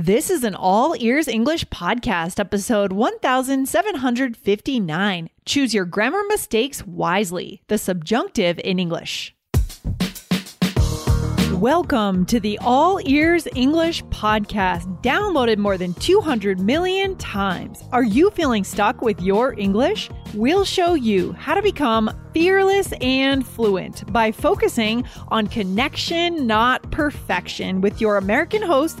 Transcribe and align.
This 0.00 0.30
is 0.30 0.44
an 0.44 0.54
All 0.54 0.94
Ears 0.96 1.26
English 1.26 1.64
podcast, 1.70 2.38
episode 2.38 2.92
1759. 2.92 5.30
Choose 5.44 5.74
your 5.74 5.84
grammar 5.86 6.22
mistakes 6.28 6.86
wisely, 6.86 7.62
the 7.66 7.78
subjunctive 7.78 8.60
in 8.62 8.78
English. 8.78 9.34
Welcome 11.54 12.26
to 12.26 12.38
the 12.38 12.60
All 12.60 13.00
Ears 13.06 13.48
English 13.56 14.04
podcast, 14.04 15.02
downloaded 15.02 15.58
more 15.58 15.76
than 15.76 15.94
200 15.94 16.60
million 16.60 17.16
times. 17.16 17.82
Are 17.90 18.04
you 18.04 18.30
feeling 18.30 18.62
stuck 18.62 19.02
with 19.02 19.20
your 19.20 19.58
English? 19.58 20.10
We'll 20.32 20.64
show 20.64 20.94
you 20.94 21.32
how 21.32 21.56
to 21.56 21.62
become 21.62 22.08
fearless 22.32 22.92
and 23.00 23.44
fluent 23.44 24.12
by 24.12 24.30
focusing 24.30 25.02
on 25.32 25.48
connection, 25.48 26.46
not 26.46 26.88
perfection, 26.92 27.80
with 27.80 28.00
your 28.00 28.18
American 28.18 28.62
host. 28.62 29.00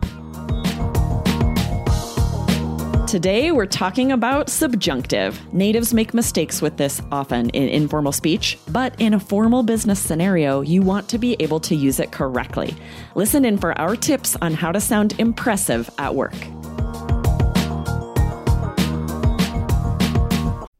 Today, 3.11 3.51
we're 3.51 3.65
talking 3.65 4.13
about 4.13 4.49
subjunctive. 4.49 5.53
Natives 5.53 5.93
make 5.93 6.13
mistakes 6.13 6.61
with 6.61 6.77
this 6.77 7.01
often 7.11 7.49
in 7.49 7.67
informal 7.67 8.13
speech, 8.13 8.57
but 8.69 8.95
in 9.01 9.13
a 9.13 9.19
formal 9.19 9.63
business 9.63 9.99
scenario, 9.99 10.61
you 10.61 10.81
want 10.81 11.09
to 11.09 11.17
be 11.17 11.35
able 11.41 11.59
to 11.59 11.75
use 11.75 11.99
it 11.99 12.13
correctly. 12.13 12.73
Listen 13.15 13.43
in 13.43 13.57
for 13.57 13.77
our 13.77 13.97
tips 13.97 14.37
on 14.41 14.53
how 14.53 14.71
to 14.71 14.79
sound 14.79 15.13
impressive 15.19 15.89
at 15.97 16.15
work. 16.15 16.33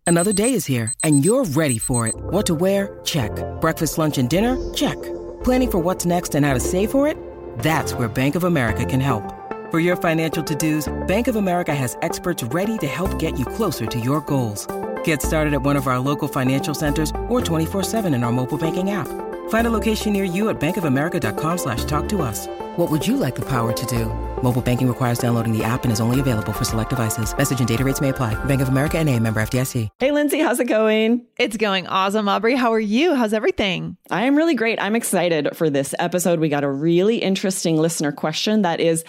Another 0.08 0.32
day 0.32 0.54
is 0.54 0.66
here, 0.66 0.94
and 1.04 1.26
you're 1.26 1.44
ready 1.44 1.78
for 1.78 2.08
it. 2.08 2.16
What 2.16 2.46
to 2.46 2.56
wear? 2.56 2.98
Check. 3.04 3.34
Breakfast, 3.60 3.98
lunch, 3.98 4.18
and 4.18 4.30
dinner? 4.30 4.56
Check. 4.74 4.96
Planning 5.44 5.72
for 5.72 5.80
what's 5.80 6.06
next 6.06 6.34
and 6.34 6.46
how 6.46 6.54
to 6.54 6.62
save 6.62 6.92
for 6.92 7.10
it? 7.10 7.18
That's 7.60 7.94
where 7.94 8.08
Bank 8.08 8.36
of 8.36 8.46
America 8.46 8.86
can 8.86 9.02
help. 9.02 9.41
For 9.72 9.80
your 9.80 9.96
financial 9.96 10.44
to-dos, 10.44 10.90
Bank 11.08 11.30
of 11.30 11.38
America 11.38 11.74
has 11.74 11.96
experts 12.02 12.44
ready 12.44 12.78
to 12.80 12.88
help 12.88 13.18
get 13.18 13.40
you 13.40 13.46
closer 13.46 13.86
to 13.86 14.00
your 14.02 14.20
goals. 14.20 14.68
Get 15.06 15.22
started 15.22 15.54
at 15.54 15.62
one 15.62 15.78
of 15.78 15.88
our 15.88 15.98
local 15.98 16.28
financial 16.28 16.74
centers 16.74 17.10
or 17.30 17.40
24-7 17.40 18.14
in 18.14 18.26
our 18.26 18.34
mobile 18.34 18.58
banking 18.58 18.92
app. 18.92 19.08
Find 19.48 19.68
a 19.68 19.70
location 19.70 20.12
near 20.12 20.26
you 20.26 20.50
at 20.50 20.60
bankofamerica.com 20.60 21.58
slash 21.58 21.86
talk 21.86 22.10
to 22.10 22.22
us. 22.22 22.48
What 22.76 22.92
would 22.92 23.08
you 23.08 23.16
like 23.16 23.36
the 23.36 23.46
power 23.46 23.72
to 23.72 23.86
do? 23.86 24.08
Mobile 24.44 24.62
banking 24.62 24.90
requires 24.90 25.20
downloading 25.20 25.58
the 25.58 25.64
app 25.64 25.86
and 25.86 25.92
is 25.94 26.02
only 26.02 26.20
available 26.20 26.52
for 26.52 26.66
select 26.66 26.90
devices. 26.90 27.34
Message 27.38 27.60
and 27.60 27.68
data 27.68 27.86
rates 27.86 28.02
may 28.02 28.10
apply. 28.10 28.34
Bank 28.44 28.60
of 28.62 28.68
America 28.68 28.98
and 28.98 29.08
a 29.08 29.18
member 29.22 29.42
FDIC. 29.42 29.88
Hey, 30.00 30.12
Lindsay, 30.12 30.40
how's 30.40 30.60
it 30.60 30.68
going? 30.68 31.26
It's 31.38 31.56
going 31.56 31.88
awesome, 31.88 32.28
Aubrey. 32.28 32.58
How 32.58 32.74
are 32.74 32.80
you? 32.80 33.16
How's 33.16 33.34
everything? 33.34 33.96
I 34.10 34.24
am 34.24 34.36
really 34.36 34.56
great. 34.56 34.82
I'm 34.82 34.98
excited 34.98 35.56
for 35.56 35.70
this 35.70 35.96
episode. 35.98 36.42
We 36.42 36.50
got 36.50 36.66
a 36.66 36.70
really 36.70 37.20
interesting 37.20 37.78
listener 37.78 38.12
question 38.12 38.64
that 38.64 38.82
is 38.82 39.06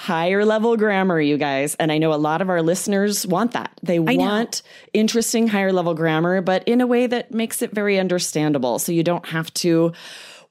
higher 0.00 0.46
level 0.46 0.78
grammar, 0.78 1.20
you 1.20 1.36
guys. 1.36 1.74
And 1.74 1.92
I 1.92 1.98
know 1.98 2.14
a 2.14 2.16
lot 2.16 2.40
of 2.40 2.48
our 2.48 2.62
listeners 2.62 3.26
want 3.26 3.52
that. 3.52 3.78
They 3.82 3.98
want 3.98 4.62
interesting 4.94 5.46
higher 5.46 5.74
level 5.74 5.92
grammar, 5.92 6.40
but 6.40 6.66
in 6.66 6.80
a 6.80 6.86
way 6.86 7.06
that 7.06 7.34
makes 7.34 7.60
it 7.60 7.72
very 7.74 7.98
understandable. 7.98 8.78
So 8.78 8.92
you 8.92 9.02
don't 9.02 9.26
have 9.26 9.52
to 9.54 9.92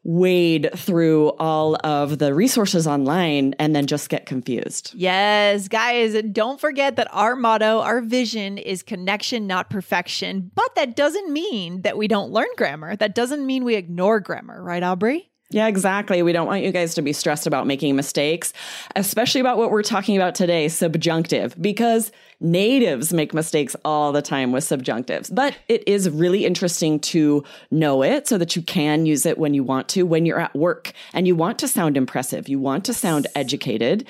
wade 0.04 0.70
through 0.76 1.32
all 1.40 1.76
of 1.84 2.20
the 2.20 2.34
resources 2.34 2.86
online 2.86 3.56
and 3.58 3.76
then 3.76 3.88
just 3.88 4.10
get 4.10 4.28
confused. 4.28 4.94
Yes, 4.96 5.68
guys, 5.68 6.16
don't 6.32 6.62
forget 6.62 6.96
that 6.98 7.08
our 7.12 7.36
motto, 7.36 7.80
our 7.80 8.02
vision 8.02 8.60
is 8.60 8.84
connection, 8.84 9.48
not 9.48 9.72
perfection. 9.72 10.52
But 10.54 10.76
that 10.76 10.96
doesn't 10.96 11.34
mean 11.34 11.82
that 11.82 11.98
we 11.98 12.08
don't 12.08 12.32
learn 12.32 12.48
grammar. 12.56 12.96
That 12.96 13.16
doesn't 13.16 13.44
mean 13.44 13.64
we 13.64 13.76
ignore 13.76 14.20
grammar, 14.20 14.62
right, 14.64 14.84
Aubrey? 14.84 15.29
Yeah, 15.52 15.66
exactly. 15.66 16.22
We 16.22 16.32
don't 16.32 16.46
want 16.46 16.62
you 16.62 16.72
guys 16.72 16.94
to 16.94 17.02
be 17.02 17.12
stressed 17.12 17.48
about 17.48 17.66
making 17.66 17.96
mistakes, 17.96 18.54
especially 18.96 19.42
about 19.42 19.58
what 19.58 19.72
we're 19.72 19.82
talking 19.82 20.16
about 20.16 20.36
today, 20.36 20.68
subjunctive, 20.68 21.60
because 21.60 22.12
natives 22.40 23.12
make 23.12 23.34
mistakes 23.34 23.76
all 23.84 24.12
the 24.12 24.22
time 24.22 24.52
with 24.52 24.64
subjunctives. 24.64 25.34
But 25.34 25.58
it 25.68 25.88
is 25.88 26.08
really 26.08 26.46
interesting 26.46 27.00
to 27.00 27.44
know 27.72 28.04
it 28.04 28.28
so 28.28 28.38
that 28.38 28.56
you 28.56 28.62
can 28.62 29.08
use 29.08 29.26
it 29.26 29.40
when 29.40 29.56
you 29.56 29.64
want 29.64 29.90
to, 29.90 30.04
when 30.04 30.28
you're 30.28 30.40
at 30.40 30.56
work 30.56 30.92
and 31.14 31.26
you 31.26 31.36
want 31.36 31.58
to 31.60 31.68
sound 31.68 31.98
impressive, 31.98 32.48
you 32.48 32.60
want 32.60 32.86
to 32.86 32.94
sound 32.94 33.26
educated. 33.34 34.08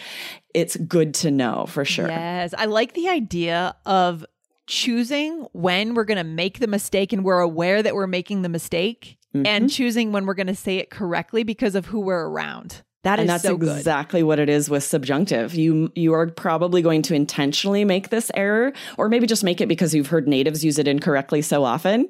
It's 0.53 0.75
good 0.75 1.13
to 1.15 1.31
know 1.31 1.67
for 1.67 1.85
sure. 1.85 2.09
Yes. 2.09 2.53
I 2.57 2.65
like 2.65 2.95
the 2.95 3.07
idea 3.07 3.77
of 3.85 4.25
choosing 4.67 5.47
when 5.53 5.93
we're 5.93 6.03
going 6.03 6.17
to 6.17 6.23
make 6.25 6.59
the 6.59 6.67
mistake 6.67 7.13
and 7.13 7.23
we're 7.23 7.39
aware 7.39 7.81
that 7.81 7.95
we're 7.95 8.07
making 8.07 8.41
the 8.41 8.49
mistake 8.49 9.18
mm-hmm. 9.33 9.45
and 9.45 9.69
choosing 9.69 10.11
when 10.11 10.25
we're 10.25 10.33
going 10.33 10.47
to 10.47 10.55
say 10.55 10.77
it 10.77 10.89
correctly 10.89 11.43
because 11.43 11.75
of 11.75 11.87
who 11.87 11.99
we're 11.99 12.27
around. 12.27 12.81
That 13.03 13.17
and 13.19 13.29
is 13.29 13.41
that's 13.41 13.43
so 13.43 13.55
exactly 13.55 14.23
what 14.23 14.39
it 14.39 14.49
is 14.49 14.69
with 14.69 14.83
subjunctive. 14.83 15.55
You 15.55 15.89
you 15.95 16.13
are 16.13 16.27
probably 16.27 16.81
going 16.81 17.01
to 17.03 17.13
intentionally 17.13 17.85
make 17.85 18.09
this 18.09 18.29
error, 18.35 18.73
or 18.97 19.07
maybe 19.07 19.25
just 19.25 19.41
make 19.41 19.61
it 19.61 19.67
because 19.67 19.95
you've 19.95 20.07
heard 20.07 20.27
natives 20.27 20.65
use 20.65 20.77
it 20.77 20.85
incorrectly 20.85 21.41
so 21.41 21.63
often, 21.63 22.09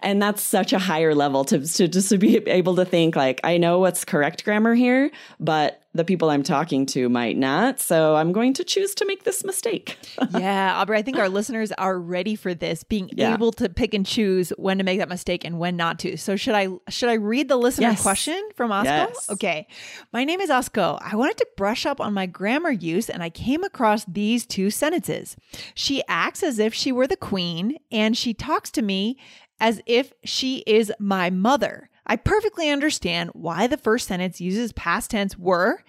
and 0.00 0.22
that's 0.22 0.40
such 0.42 0.72
a 0.72 0.78
higher 0.78 1.14
level 1.14 1.44
to 1.44 1.58
to 1.58 1.88
just 1.88 2.08
to 2.08 2.16
be 2.16 2.36
able 2.48 2.74
to 2.76 2.86
think 2.86 3.16
like 3.16 3.42
I 3.44 3.58
know 3.58 3.80
what's 3.80 4.06
correct 4.06 4.42
grammar 4.46 4.74
here, 4.74 5.10
but 5.38 5.82
the 5.92 6.04
people 6.04 6.30
I'm 6.30 6.44
talking 6.44 6.86
to 6.86 7.08
might 7.08 7.36
not. 7.36 7.80
So 7.80 8.14
I'm 8.14 8.32
going 8.32 8.54
to 8.54 8.64
choose 8.64 8.94
to 8.96 9.04
make 9.04 9.24
this 9.24 9.44
mistake. 9.44 9.98
yeah, 10.38 10.80
Aubrey, 10.80 10.98
I 10.98 11.02
think 11.02 11.18
our 11.18 11.28
listeners 11.28 11.72
are 11.72 11.98
ready 11.98 12.36
for 12.36 12.54
this, 12.54 12.84
being 12.84 13.10
yeah. 13.12 13.34
able 13.34 13.50
to 13.52 13.68
pick 13.68 13.92
and 13.92 14.06
choose 14.06 14.50
when 14.50 14.78
to 14.78 14.84
make 14.84 15.00
that 15.00 15.08
mistake 15.08 15.44
and 15.44 15.58
when 15.58 15.76
not 15.76 15.98
to. 16.00 16.16
So 16.16 16.36
should 16.36 16.54
I 16.54 16.68
should 16.88 17.08
I 17.08 17.14
read 17.14 17.48
the 17.48 17.56
listener 17.56 17.88
yes. 17.88 18.02
question 18.02 18.40
from 18.54 18.70
Osco? 18.70 18.84
Yes. 18.84 19.30
Okay. 19.30 19.66
My 20.12 20.24
name 20.24 20.40
is 20.40 20.48
Osco. 20.48 20.98
I 21.02 21.16
wanted 21.16 21.38
to 21.38 21.46
brush 21.56 21.84
up 21.86 22.00
on 22.00 22.14
my 22.14 22.26
grammar 22.26 22.70
use 22.70 23.10
and 23.10 23.22
I 23.22 23.30
came 23.30 23.64
across 23.64 24.04
these 24.04 24.46
two 24.46 24.70
sentences. 24.70 25.36
She 25.74 26.02
acts 26.06 26.44
as 26.44 26.60
if 26.60 26.72
she 26.72 26.92
were 26.92 27.08
the 27.08 27.16
queen 27.16 27.78
and 27.90 28.16
she 28.16 28.32
talks 28.32 28.70
to 28.72 28.82
me 28.82 29.18
as 29.58 29.82
if 29.86 30.12
she 30.24 30.58
is 30.66 30.92
my 30.98 31.30
mother. 31.30 31.90
I 32.10 32.16
perfectly 32.16 32.68
understand 32.68 33.30
why 33.34 33.68
the 33.68 33.76
first 33.76 34.08
sentence 34.08 34.40
uses 34.40 34.72
past 34.72 35.12
tense 35.12 35.38
were, 35.38 35.84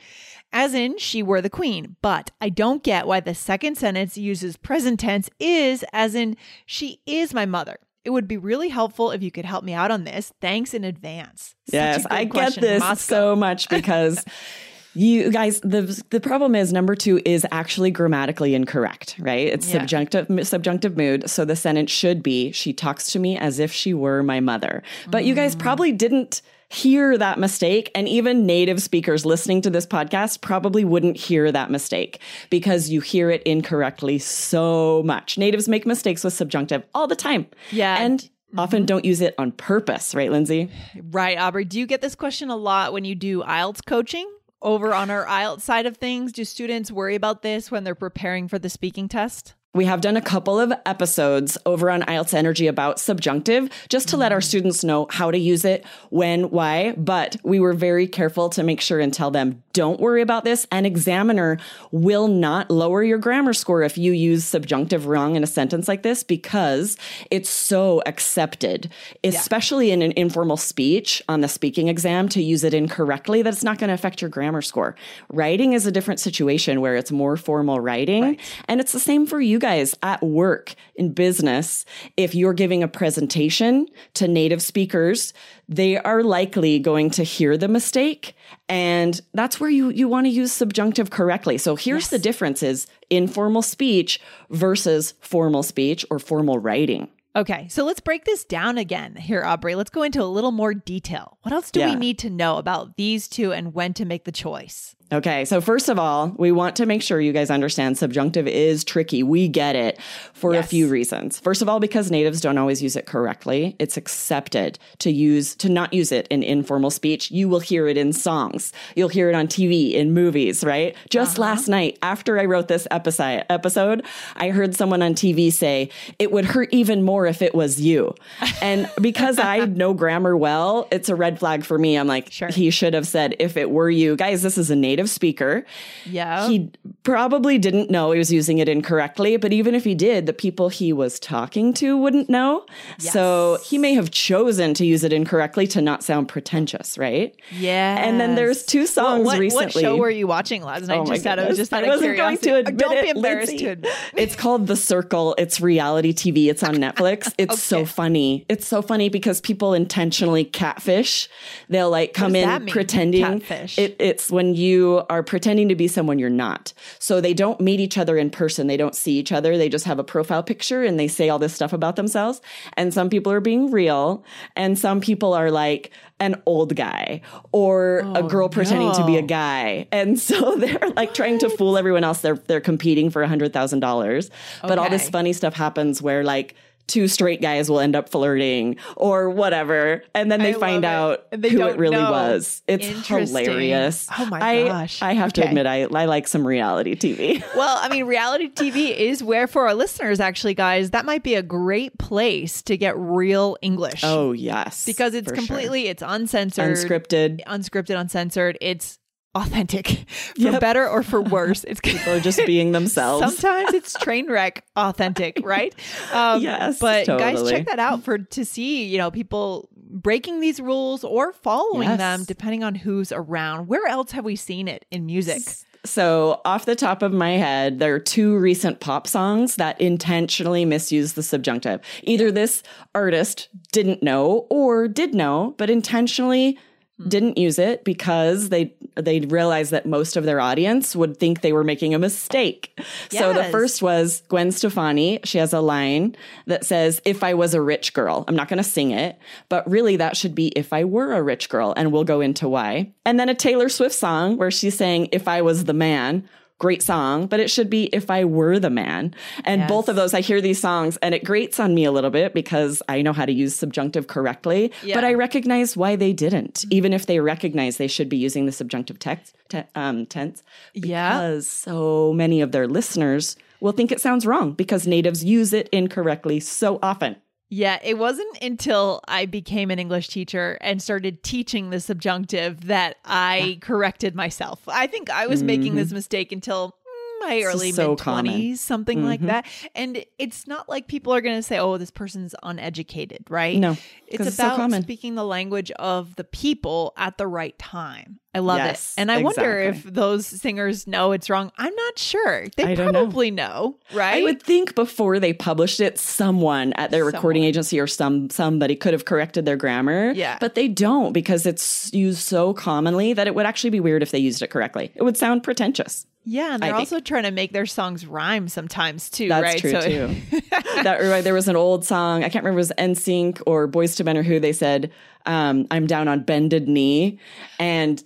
as 0.54 0.76
in 0.76 1.00
she 1.00 1.24
were 1.24 1.42
the 1.42 1.50
queen, 1.50 1.96
but 2.04 2.30
I 2.40 2.50
don't 2.50 2.84
get 2.84 3.08
why 3.08 3.22
the 3.22 3.34
second 3.34 3.76
sentence 3.76 4.20
uses 4.20 4.56
present 4.56 5.00
tense 5.00 5.32
is, 5.40 5.84
as 5.92 6.14
in 6.14 6.38
she 6.68 7.02
is 7.08 7.34
my 7.34 7.48
mother. 7.48 7.80
It 8.06 8.12
would 8.12 8.28
be 8.28 8.38
really 8.38 8.70
helpful 8.70 9.10
if 9.10 9.24
you 9.24 9.32
could 9.32 9.46
help 9.46 9.64
me 9.64 9.74
out 9.74 9.90
on 9.90 10.04
this. 10.04 10.32
Thanks 10.40 10.76
in 10.76 10.84
advance. 10.84 11.56
Such 11.66 11.74
yes, 11.74 12.06
I 12.08 12.26
get 12.26 12.54
this 12.54 13.02
so 13.02 13.36
much 13.36 13.68
because 13.68 14.24
You 14.94 15.32
guys, 15.32 15.62
the 15.62 16.04
the 16.10 16.20
problem 16.20 16.56
is 16.56 16.74
number 16.74 16.96
two 16.96 17.22
is 17.24 17.46
actually 17.52 17.92
grammatically 17.92 18.56
incorrect, 18.56 19.16
right? 19.20 19.48
It's 19.48 19.68
yeah. 19.68 19.80
subjunctive 19.80 20.48
subjunctive 20.48 20.98
mood. 20.98 21.30
So 21.30 21.46
the 21.46 21.56
sentence 21.56 21.92
should 21.92 22.22
be, 22.22 22.52
she 22.52 22.74
talks 22.74 23.12
to 23.14 23.20
me 23.20 23.38
as 23.38 23.60
if 23.60 23.72
she 23.72 23.94
were 23.94 24.22
my 24.22 24.40
mother. 24.40 24.84
But 25.10 25.24
mm. 25.24 25.28
you 25.28 25.36
guys 25.36 25.56
mm. 25.56 25.60
probably 25.60 25.92
didn't 25.92 26.42
hear 26.72 27.18
that 27.18 27.38
mistake. 27.38 27.92
And 27.94 28.08
even 28.08 28.46
native 28.46 28.82
speakers 28.82 29.26
listening 29.26 29.62
to 29.62 29.70
this 29.70 29.86
podcast 29.86 30.42
probably 30.42 30.86
wouldn't 30.86 31.18
hear 31.18 31.52
that 31.52 31.70
mistake 31.70 32.20
because 32.50 32.90
you 32.90 33.02
hear 33.02 33.30
it 33.30 33.44
incorrectly 33.44 34.20
so 34.20 35.04
much. 35.04 35.38
Natives 35.38 35.68
make 35.68 35.86
mistakes 35.86 36.24
with 36.24 36.34
subjunctive 36.34 36.84
all 36.94 37.08
the 37.08 37.16
time. 37.16 37.46
Yeah. 37.72 37.98
And 37.98 38.30
often 38.58 38.80
mm-hmm. 38.80 38.86
don't 38.86 39.06
use 39.06 39.20
it 39.20 39.36
on 39.38 39.52
purpose, 39.52 40.16
right, 40.16 40.32
Lindsay? 40.32 40.70
Right, 41.12 41.38
Aubrey. 41.38 41.66
Do 41.66 41.78
you 41.78 41.86
get 41.86 42.00
this 42.02 42.16
question 42.16 42.50
a 42.50 42.56
lot 42.56 42.94
when 42.94 43.04
you 43.04 43.16
do 43.16 43.44
IELTS 43.44 43.86
coaching? 43.86 44.30
Over 44.62 44.94
on 44.94 45.10
our 45.10 45.26
IELTS 45.26 45.62
side 45.62 45.86
of 45.86 45.98
things, 45.98 46.32
do 46.32 46.46
students 46.46 46.92
worry 46.92 47.16
about 47.16 47.42
this 47.42 47.72
when 47.72 47.84
they're 47.84 47.96
preparing 47.96 48.48
for 48.48 48.60
the 48.60 48.70
speaking 48.70 49.08
test? 49.08 49.56
We 49.74 49.86
have 49.86 50.02
done 50.02 50.18
a 50.18 50.22
couple 50.22 50.60
of 50.60 50.74
episodes 50.86 51.58
over 51.66 51.90
on 51.90 52.02
IELTS 52.02 52.34
Energy 52.34 52.68
about 52.68 53.00
subjunctive 53.00 53.70
just 53.88 54.10
to 54.10 54.18
let 54.18 54.34
our 54.34 54.42
students 54.42 54.84
know 54.84 55.08
how 55.10 55.32
to 55.32 55.38
use 55.38 55.64
it, 55.64 55.86
when, 56.10 56.50
why. 56.50 56.94
But 56.98 57.38
we 57.44 57.62
were 57.62 57.72
very 57.72 58.06
careful 58.06 58.50
to 58.50 58.64
make 58.64 58.82
sure 58.82 59.00
and 59.00 59.14
tell 59.14 59.32
them, 59.32 59.64
don't 59.72 60.02
worry 60.02 60.22
about 60.22 60.44
this. 60.44 60.68
An 60.74 60.86
examiner 60.86 61.58
will 61.92 62.28
not 62.28 62.70
lower 62.70 63.02
your 63.02 63.18
grammar 63.18 63.54
score 63.54 63.82
if 63.82 63.98
you 63.98 64.12
use 64.12 64.44
subjunctive 64.44 65.08
wrong 65.08 65.38
in 65.38 65.44
a 65.44 65.48
sentence 65.48 65.88
like 65.88 66.04
this 66.04 66.22
because 66.22 66.98
it's 67.30 67.50
so 67.50 68.04
accepted, 68.06 68.92
especially 69.24 69.88
yeah. 69.88 69.94
in 69.94 70.02
an 70.02 70.12
informal 70.18 70.58
speech 70.58 71.24
on 71.30 71.40
the 71.40 71.48
speaking 71.48 71.88
exam 71.88 72.28
to 72.28 72.44
use 72.44 72.66
it 72.66 72.74
incorrectly 72.74 73.42
that 73.42 73.54
it's 73.54 73.64
not 73.64 73.78
going 73.78 73.88
to 73.88 73.94
affect 73.94 74.22
your 74.22 74.30
grammar 74.30 74.62
score. 74.62 74.98
Writing 75.30 75.72
is 75.72 75.86
a 75.86 75.94
different 75.94 76.20
situation 76.20 76.82
where 76.82 76.98
it's 76.98 77.12
more 77.12 77.38
formal 77.38 77.80
writing. 77.80 78.24
Right. 78.24 78.40
And 78.68 78.82
it's 78.82 78.92
the 78.92 79.00
same 79.00 79.26
for 79.26 79.40
you 79.40 79.61
guys 79.62 79.96
at 80.04 80.22
work, 80.22 80.76
in 80.96 81.14
business. 81.14 81.86
If 82.18 82.36
you're 82.36 82.54
giving 82.54 82.84
a 82.84 82.88
presentation 82.88 83.88
to 84.16 84.28
native 84.28 84.62
speakers, 84.62 85.34
they 85.70 85.98
are 85.98 86.24
likely 86.24 86.80
going 86.80 87.10
to 87.12 87.24
hear 87.24 87.56
the 87.58 87.68
mistake. 87.68 88.36
And 88.68 89.20
that's 89.34 89.60
where 89.60 89.70
you, 89.70 89.90
you 89.90 90.08
want 90.08 90.26
to 90.26 90.30
use 90.30 90.52
subjunctive 90.52 91.10
correctly. 91.10 91.58
So 91.58 91.76
here's 91.76 92.04
yes. 92.04 92.10
the 92.10 92.20
difference 92.20 92.62
is 92.62 92.88
informal 93.10 93.62
speech 93.62 94.20
versus 94.50 95.14
formal 95.22 95.64
speech 95.64 96.06
or 96.10 96.20
formal 96.20 96.60
writing. 96.60 97.08
Okay, 97.34 97.70
so 97.70 97.86
let's 97.86 98.02
break 98.02 98.26
this 98.26 98.44
down 98.44 98.78
again 98.78 99.16
here, 99.16 99.46
Aubrey. 99.46 99.76
Let's 99.76 99.90
go 99.90 100.04
into 100.04 100.22
a 100.22 100.26
little 100.26 100.52
more 100.52 100.74
detail. 100.74 101.38
What 101.44 101.54
else 101.54 101.72
do 101.72 101.80
yeah. 101.80 101.92
we 101.92 101.96
need 101.96 102.20
to 102.20 102.30
know 102.30 102.58
about 102.58 102.98
these 102.98 103.30
two 103.30 103.54
and 103.54 103.74
when 103.74 103.94
to 103.94 104.04
make 104.04 104.26
the 104.26 104.34
choice? 104.34 104.96
Okay, 105.14 105.44
so 105.44 105.60
first 105.60 105.90
of 105.90 106.00
all, 106.00 106.34
we 106.38 106.54
want 106.54 106.78
to 106.78 106.86
make 106.86 107.02
sure 107.02 107.20
you 107.20 107.34
guys 107.34 107.50
understand 107.52 107.98
subjunctive 107.98 108.48
is 108.48 108.86
tricky. 108.86 109.24
We 109.24 109.50
get 109.50 109.76
it 109.76 110.00
for 110.32 110.54
yes. 110.54 110.64
a 110.64 110.68
few 110.70 110.88
reasons. 110.88 111.38
First 111.38 111.62
of 111.62 111.68
all, 111.68 111.82
because 111.82 112.10
natives 112.10 112.40
don't 112.40 112.58
always 112.58 112.82
use 112.82 112.96
it 112.96 113.06
correctly. 113.06 113.76
It's 113.78 113.98
accepted 113.98 114.80
to 115.00 115.12
use 115.12 115.54
to 115.56 115.68
not 115.68 115.94
use 115.94 116.14
it 116.14 116.30
in 116.30 116.44
informal 116.44 116.92
speech. 116.92 117.30
You 117.30 117.50
will 117.50 117.60
hear 117.60 117.88
it 117.88 117.98
in 117.98 118.14
songs. 118.14 118.72
You'll 118.96 119.10
hear 119.10 119.30
it 119.30 119.36
on 119.36 119.48
TV, 119.48 119.92
in 119.92 120.14
movies, 120.14 120.64
right? 120.64 120.96
Just 121.10 121.38
uh-huh. 121.38 121.42
last 121.50 121.68
night, 121.68 121.98
after 122.02 122.40
I 122.40 122.46
wrote 122.46 122.70
this 122.70 122.88
episode, 122.90 123.44
episode, 123.50 124.06
I 124.38 124.50
heard 124.50 124.76
someone 124.76 125.02
on 125.02 125.14
TV 125.14 125.52
say, 125.52 125.90
"It 126.20 126.32
would 126.32 126.46
hurt 126.46 126.70
even 126.72 127.04
more 127.04 127.26
if 127.26 127.42
it 127.42 127.54
was 127.54 127.82
you." 127.82 128.16
And 128.62 128.88
because 129.02 129.40
I 129.40 129.66
know 129.66 129.96
grammar 129.96 130.38
well, 130.38 130.88
it's 130.92 131.10
a 131.10 131.16
red 131.16 131.40
flag 131.40 131.66
for 131.66 131.80
me. 131.80 131.96
I'm 131.96 132.06
like, 132.06 132.32
sure. 132.32 132.50
he 132.50 132.70
should 132.70 132.94
have 132.94 133.08
said, 133.08 133.36
"If 133.40 133.58
it 133.58 133.72
were 133.72 133.90
you." 133.90 134.16
Guys, 134.16 134.44
this 134.44 134.58
is 134.58 134.70
a 134.70 134.76
native 134.76 135.01
native 135.02 135.10
speaker. 135.10 135.66
Yeah. 136.06 136.48
He 136.48 136.72
probably 137.04 137.58
didn't 137.58 137.90
know 137.90 138.12
he 138.12 138.20
was 138.20 138.32
using 138.32 138.60
it 138.60 138.70
incorrectly, 138.70 139.38
but 139.38 139.52
even 139.52 139.76
if 139.76 139.84
he 139.84 139.96
did, 139.96 140.26
the 140.26 140.34
people 140.34 140.70
he 140.70 140.94
was 140.94 141.20
talking 141.20 141.74
to 141.74 141.98
wouldn't 141.98 142.30
know. 142.30 142.66
Yes. 143.00 143.14
So 143.14 143.58
he 143.64 143.78
may 143.78 143.94
have 143.94 144.12
chosen 144.12 144.74
to 144.76 144.86
use 144.86 145.04
it 145.04 145.12
incorrectly 145.12 145.68
to 145.68 145.82
not 145.82 146.04
sound 146.04 146.28
pretentious, 146.28 146.98
right? 146.98 147.36
Yeah. 147.52 147.98
And 147.98 148.20
then 148.20 148.36
there's 148.36 148.64
two 148.64 148.86
songs 148.86 149.26
what, 149.26 149.40
recently. 149.40 149.66
What 149.66 149.74
show 149.74 149.98
were 149.98 150.10
you 150.10 150.28
watching 150.28 150.64
last 150.64 150.88
night? 150.88 151.00
Oh 151.00 151.06
just 151.06 151.26
out 151.26 151.40
of 151.40 151.56
just 151.56 151.74
out 151.74 151.84
of 151.84 152.00
curiosity. 152.00 152.18
Going 152.22 152.38
to 152.38 152.70
admit 152.70 152.78
Don't 152.78 152.98
it, 152.98 153.04
be 153.04 153.10
embarrassed 153.10 153.48
Lindsay. 153.50 153.66
to 153.66 153.72
admit. 153.72 153.94
It's 154.16 154.36
called 154.36 154.68
The 154.68 154.76
Circle. 154.76 155.36
It's 155.38 155.60
reality 155.60 156.14
TV. 156.14 156.50
It's 156.50 156.64
on 156.64 156.76
Netflix. 156.86 157.34
It's 157.38 157.54
okay. 157.54 157.62
so 157.62 157.86
funny. 157.86 158.46
It's 158.50 158.68
so 158.68 158.82
funny 158.82 159.10
because 159.10 159.42
people 159.42 159.74
intentionally 159.74 160.46
catfish. 160.46 161.30
They'll 161.70 161.90
like 161.90 162.14
come 162.14 162.36
in 162.36 162.68
pretending. 162.68 163.22
Catfish. 163.22 163.78
It, 163.78 163.96
it's 164.00 164.30
when 164.30 164.56
you 164.56 164.91
are 165.00 165.24
pretending 165.24 165.70
to 165.70 165.76
be 165.76 165.88
someone 165.88 166.20
you're 166.20 166.30
not. 166.30 166.74
So 167.00 167.22
they 167.22 167.34
don't 167.34 167.60
meet 167.60 167.80
each 167.80 167.98
other 167.98 168.18
in 168.18 168.30
person. 168.30 168.68
They 168.68 168.78
don't 168.78 168.96
see 168.96 169.18
each 169.18 169.32
other. 169.32 169.58
They 169.58 169.70
just 169.70 169.86
have 169.86 170.00
a 170.00 170.04
profile 170.04 170.44
picture 170.44 170.84
and 170.84 171.00
they 171.00 171.08
say 171.08 171.30
all 171.30 171.40
this 171.40 171.54
stuff 171.54 171.74
about 171.74 171.96
themselves. 171.96 172.42
And 172.74 172.94
some 172.94 173.10
people 173.10 173.32
are 173.32 173.40
being 173.40 173.72
real 173.72 174.24
and 174.56 174.78
some 174.78 175.02
people 175.02 175.34
are 175.34 175.52
like 175.52 175.92
an 176.20 176.42
old 176.46 176.76
guy 176.76 177.22
or 177.52 178.04
oh, 178.06 178.14
a 178.14 178.24
girl 178.24 178.48
pretending 178.48 178.90
no. 178.90 178.94
to 178.94 179.06
be 179.06 179.18
a 179.18 179.22
guy. 179.22 179.88
And 179.92 180.20
so 180.20 180.56
they're 180.58 180.92
like 180.96 181.14
trying 181.14 181.40
to 181.40 181.50
fool 181.50 181.78
everyone 181.78 182.04
else. 182.04 182.22
They're 182.22 182.36
they're 182.36 182.62
competing 182.62 183.10
for 183.10 183.24
a 183.24 183.28
hundred 183.28 183.54
thousand 183.54 183.80
dollars. 183.80 184.30
But 184.62 184.78
all 184.78 184.90
this 184.90 185.10
funny 185.10 185.34
stuff 185.34 185.54
happens 185.54 186.02
where 186.02 186.24
like 186.24 186.56
two 186.88 187.08
straight 187.08 187.42
guys 187.42 187.70
will 187.70 187.80
end 187.80 187.96
up 187.96 188.10
flirting 188.10 188.78
or 188.96 189.30
whatever. 189.30 190.04
And 190.14 190.32
then 190.32 190.40
they 190.40 190.56
I 190.56 190.60
find 190.60 190.86
out 190.86 191.26
they 191.32 191.50
who 191.50 191.62
it 191.64 191.78
really 191.78 191.98
know. 191.98 192.12
was. 192.12 192.62
It's 192.68 193.08
hilarious. 193.08 194.08
Oh 194.18 194.26
my 194.26 194.42
I, 194.42 194.68
gosh. 194.68 195.02
I 195.02 195.14
have 195.14 195.30
okay. 195.30 195.44
to 195.44 195.48
admit, 195.48 195.66
I, 195.66 195.84
I 195.84 196.06
like 196.06 196.28
some 196.28 196.46
reality 196.46 196.96
TV. 196.96 197.44
well, 197.56 197.78
I 197.82 197.90
mean, 197.90 198.06
reality 198.06 198.50
TV 198.50 198.96
is 198.96 199.24
where, 199.24 199.48
for 199.48 199.68
our 199.68 199.74
listeners, 199.74 200.20
actually, 200.20 200.54
guys, 200.54 200.92
that 200.92 201.06
might 201.06 201.24
be 201.24 201.36
a 201.36 201.44
great 201.44 201.98
place 201.98 202.62
to 202.64 202.78
get 202.78 202.98
real 202.98 203.58
English. 203.62 204.02
Oh, 204.04 204.32
yes. 204.32 204.86
Because 204.86 205.14
it's 205.14 205.32
completely, 205.32 205.84
sure. 205.84 205.92
it's 205.92 206.04
uncensored, 206.06 206.76
unscripted, 206.76 207.44
unscripted, 207.46 208.00
uncensored. 208.00 208.58
It's 208.62 209.00
authentic 209.36 209.88
for 210.36 210.42
yep. 210.42 210.62
better 210.62 210.88
or 210.88 211.04
for 211.04 211.22
worse. 211.22 211.64
It's 211.64 211.80
people 211.80 212.14
are 212.14 212.20
just 212.20 212.46
being 212.46 212.72
themselves. 212.72 213.36
Sometimes 213.36 213.74
it's 213.74 213.94
train 213.94 214.30
wreck 214.30 214.64
authentic, 214.76 215.40
right? 215.44 215.74
Um, 216.12 216.42
yes, 216.42 216.80
but 216.80 217.06
totally. 217.06 217.34
guys, 217.34 217.50
check 217.50 217.66
that 217.68 217.80
out 217.80 218.04
for 218.04 218.18
to 218.18 218.46
see 218.46 218.86
you 218.86 218.98
know 218.98 219.12
people 219.12 219.70
breaking 219.76 220.40
these 220.40 220.60
rules 220.60 221.04
or 221.04 221.34
following 221.34 221.90
yes. 221.90 221.98
them 221.98 222.24
depending 222.24 222.64
on 222.64 222.76
who's 222.76 223.12
around. 223.12 223.68
Where 223.68 223.88
else 223.88 224.12
have 224.12 224.26
we 224.26 224.36
seen 224.36 224.68
it 224.68 224.86
in 224.92 225.06
music? 225.06 225.42
So, 225.84 226.42
off 226.46 226.66
the 226.66 226.76
top 226.76 227.02
of 227.02 227.12
my 227.12 227.32
head, 227.32 227.80
there 227.80 227.96
are 227.96 228.00
two 228.00 228.38
recent 228.38 228.80
pop 228.80 229.08
songs 229.08 229.56
that 229.56 229.82
intentionally 229.82 230.64
misuse 230.64 231.14
the 231.14 231.24
subjunctive. 231.24 231.82
Either 232.04 232.32
this 232.32 232.62
artist 232.94 233.50
didn't 233.72 234.04
know 234.04 234.46
or 234.52 234.88
did 234.88 235.16
know, 235.16 235.56
but 235.58 235.72
intentionally 235.72 236.60
Mm-hmm. 237.02 237.10
didn't 237.10 237.38
use 237.38 237.60
it 237.60 237.84
because 237.84 238.50
they 238.50 238.74
they 238.96 239.22
realized 239.22 239.72
that 239.72 239.86
most 239.86 240.18
of 240.18 240.24
their 240.26 240.40
audience 240.40 240.96
would 240.96 241.18
think 241.18 241.42
they 241.42 241.54
were 241.54 241.64
making 241.64 241.94
a 241.94 242.00
mistake. 242.00 242.78
Yes. 243.10 243.22
So 243.22 243.34
the 243.34 243.46
first 243.46 243.82
was 243.82 244.22
Gwen 244.28 244.52
Stefani. 244.52 245.20
She 245.24 245.38
has 245.38 245.54
a 245.54 245.62
line 245.62 246.16
that 246.46 246.66
says, 246.66 247.02
"If 247.06 247.24
I 247.24 247.34
was 247.34 247.54
a 247.54 247.62
rich 247.62 247.94
girl." 247.94 248.26
I'm 248.28 248.36
not 248.36 248.50
going 248.50 248.58
to 248.58 248.64
sing 248.64 248.92
it, 248.92 249.18
but 249.50 249.70
really 249.70 249.96
that 249.98 250.16
should 250.18 250.36
be 250.36 250.50
"If 250.50 250.74
I 250.74 250.84
were 250.84 251.14
a 251.14 251.24
rich 251.24 251.50
girl," 251.50 251.74
and 251.76 251.92
we'll 251.92 252.04
go 252.04 252.22
into 252.22 252.48
why. 252.48 252.92
And 253.06 253.20
then 253.20 253.30
a 253.30 253.36
Taylor 253.36 253.70
Swift 253.70 253.96
song 253.96 254.38
where 254.38 254.52
she's 254.52 254.78
saying, 254.78 255.10
"If 255.12 255.28
I 255.28 255.42
was 255.42 255.66
the 255.66 255.74
man." 255.74 256.28
Great 256.62 256.84
song, 256.84 257.26
but 257.26 257.40
it 257.40 257.50
should 257.50 257.72
be 257.72 257.86
If 257.92 258.12
I 258.12 258.24
Were 258.24 258.60
the 258.60 258.70
Man. 258.70 259.16
And 259.46 259.62
yes. 259.62 259.68
both 259.68 259.90
of 259.90 259.96
those, 259.96 260.14
I 260.14 260.22
hear 260.22 260.40
these 260.40 260.62
songs 260.62 260.96
and 260.98 261.16
it 261.16 261.24
grates 261.24 261.60
on 261.60 261.74
me 261.74 261.86
a 261.86 261.92
little 261.92 262.12
bit 262.12 262.36
because 262.36 262.84
I 262.88 263.02
know 263.02 263.14
how 263.14 263.26
to 263.26 263.32
use 263.32 263.56
subjunctive 263.56 264.06
correctly, 264.06 264.72
yeah. 264.84 264.94
but 264.94 265.04
I 265.04 265.16
recognize 265.16 265.76
why 265.76 265.96
they 265.96 266.14
didn't, 266.14 266.54
mm-hmm. 266.54 266.74
even 266.74 266.94
if 266.94 267.08
they 267.08 267.20
recognize 267.20 267.78
they 267.78 267.88
should 267.88 268.10
be 268.10 268.18
using 268.18 268.46
the 268.46 268.52
subjunctive 268.52 269.00
text, 269.00 269.36
te- 269.50 269.64
um, 269.74 270.06
tense. 270.06 270.44
Because 270.74 271.48
yeah. 271.48 271.72
so 271.72 272.14
many 272.14 272.42
of 272.42 272.52
their 272.52 272.68
listeners 272.68 273.36
will 273.60 273.72
think 273.72 273.92
it 273.92 274.00
sounds 274.00 274.28
wrong 274.28 274.54
because 274.54 274.86
natives 274.86 275.24
use 275.24 275.54
it 275.54 275.68
incorrectly 275.70 276.40
so 276.40 276.78
often. 276.84 277.16
Yeah, 277.54 277.80
it 277.84 277.98
wasn't 277.98 278.42
until 278.42 279.02
I 279.10 279.26
became 279.26 279.72
an 279.72 279.78
English 279.78 280.08
teacher 280.08 280.58
and 280.62 280.82
started 280.82 281.22
teaching 281.22 281.70
the 281.70 281.82
subjunctive 281.82 282.68
that 282.68 282.96
I 283.04 283.60
corrected 283.60 284.16
myself. 284.16 284.62
I 284.70 284.88
think 284.88 285.10
I 285.10 285.28
was 285.28 285.42
mm-hmm. 285.42 285.48
making 285.48 285.76
this 285.76 285.90
mm-hmm. 285.90 285.96
mistake 285.96 286.32
until 286.32 286.78
my 287.20 287.42
early 287.44 287.74
so 287.74 287.90
mid 287.90 287.98
20s, 288.00 288.60
something 288.60 289.00
mm-hmm. 289.00 289.06
like 289.06 289.22
that. 289.24 289.46
And 289.76 290.06
it's 290.18 290.48
not 290.48 290.70
like 290.70 290.88
people 290.88 291.14
are 291.14 291.20
going 291.20 291.36
to 291.36 291.44
say, 291.44 291.60
oh, 291.60 291.78
this 291.78 291.92
person's 291.92 292.34
uneducated, 292.42 293.26
right? 293.30 293.60
No. 293.60 293.76
It's 294.08 294.34
about 294.34 294.72
so 294.72 294.82
speaking 294.82 295.16
the 295.16 295.26
language 295.26 295.72
of 295.72 296.16
the 296.16 296.24
people 296.24 296.94
at 296.96 297.18
the 297.18 297.28
right 297.28 297.60
time. 297.60 298.21
I 298.34 298.40
love 298.40 298.60
yes, 298.60 298.94
it. 298.96 299.02
And 299.02 299.12
I 299.12 299.20
exactly. 299.20 299.44
wonder 299.44 299.60
if 299.60 299.84
those 299.84 300.26
singers 300.26 300.88
know 300.88 301.12
it's 301.12 301.30
wrong. 301.30 301.52
I'm 301.58 301.76
not 301.76 302.00
sure. 302.00 302.48
They 302.56 302.76
probably 302.76 303.30
know. 303.30 303.76
know. 303.92 303.98
right? 303.98 304.22
I 304.22 304.24
would 304.24 304.42
think 304.42 304.74
before 304.74 305.20
they 305.20 305.34
published 305.34 305.82
it, 305.82 306.00
someone 306.00 306.72
at 306.74 306.92
their 306.92 307.02
someone. 307.02 307.14
recording 307.14 307.44
agency 307.44 307.80
or 307.80 307.88
some 307.88 308.30
somebody 308.30 308.76
could 308.76 308.94
have 308.94 309.04
corrected 309.04 309.46
their 309.46 309.58
grammar. 309.58 310.12
Yeah. 310.12 310.38
But 310.40 310.56
they 310.56 310.70
don't 310.70 311.12
because 311.12 311.46
it's 311.46 311.94
used 311.94 312.20
so 312.20 312.54
commonly 312.54 313.12
that 313.14 313.28
it 313.28 313.36
would 313.36 313.46
actually 313.46 313.72
be 313.72 313.82
weird 313.82 314.02
if 314.02 314.12
they 314.12 314.20
used 314.20 314.42
it 314.42 314.48
correctly. 314.48 314.92
It 314.96 315.04
would 315.04 315.18
sound 315.18 315.44
pretentious. 315.44 316.06
Yeah, 316.24 316.54
and 316.54 316.64
they're 316.64 316.76
I 316.76 316.78
also 316.78 316.98
think. 316.98 317.08
trying 317.08 317.24
to 317.24 317.32
make 317.32 317.52
their 317.52 317.66
songs 317.66 318.06
rhyme 318.06 318.48
sometimes 318.48 319.10
too, 319.10 319.28
That's 319.28 319.44
right? 319.44 319.60
true 319.60 319.72
so- 319.72 319.82
too. 319.82 320.16
that 320.84 321.24
there 321.24 321.34
was 321.34 321.48
an 321.48 321.56
old 321.56 321.84
song, 321.84 322.24
I 322.24 322.30
can't 322.30 322.46
remember 322.46 322.60
if 322.60 322.70
it 322.70 322.78
was 322.78 322.98
NSYNC 322.98 323.42
or 323.48 323.68
Boyz 323.68 324.00
II 324.00 324.06
Men 324.06 324.18
or 324.18 324.24
who 324.24 324.40
they 324.40 324.54
said, 324.54 324.92
um, 325.26 325.66
I'm 325.72 325.88
down 325.88 326.08
on 326.08 326.22
bended 326.24 326.68
knee. 326.68 327.20
And 327.60 328.04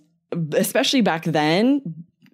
especially 0.53 1.01
back 1.01 1.25
then, 1.25 1.81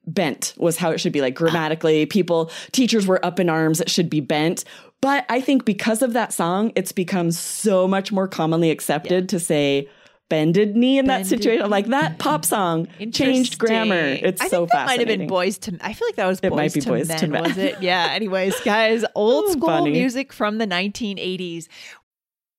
bent 0.08 0.54
was 0.58 0.78
how 0.78 0.92
it 0.92 1.00
should 1.00 1.14
be 1.14 1.22
like 1.22 1.36
grammatically. 1.36 2.06
People, 2.06 2.52
teachers 2.72 3.08
were 3.08 3.24
up 3.26 3.40
in 3.40 3.50
arms, 3.50 3.82
it 3.82 3.90
should 3.90 4.10
be 4.10 4.20
bent. 4.20 4.64
But 5.02 5.26
I 5.30 5.42
think 5.42 5.66
because 5.66 6.02
of 6.02 6.14
that 6.14 6.32
song, 6.32 6.72
it's 6.76 6.92
become 6.92 7.32
so 7.32 7.88
much 7.88 8.12
more 8.12 8.28
commonly 8.28 8.70
accepted 8.70 9.24
yeah. 9.24 9.28
to 9.28 9.40
say 9.40 9.90
bended 10.32 10.78
knee 10.78 10.98
in 10.98 11.06
bended 11.06 11.26
that 11.26 11.30
situation. 11.30 11.70
Like 11.70 11.88
that 11.88 12.18
pop 12.18 12.46
song 12.46 12.88
changed 13.12 13.58
grammar. 13.60 13.96
It's 13.96 14.42
I 14.42 14.48
so 14.48 14.60
think 14.60 14.72
that 14.72 14.86
might 14.86 15.00
have 15.00 15.08
been 15.08 15.28
boys 15.28 15.58
to. 15.60 15.78
I 15.82 15.94
feel 15.94 16.08
like 16.08 16.16
that 16.16 16.28
was 16.28 16.40
it 16.42 16.52
might 16.52 16.74
be 16.74 16.80
to 16.82 16.90
boys 16.90 17.10
men, 17.10 17.20
to 17.20 17.28
men. 17.28 17.44
Was 17.44 17.58
it? 17.58 17.82
Yeah. 17.82 18.08
Anyways, 18.12 18.60
guys, 18.62 19.04
old 19.14 19.52
school 19.52 19.68
Funny. 19.68 19.92
music 19.92 20.32
from 20.32 20.58
the 20.58 20.66
1980s. 20.66 21.68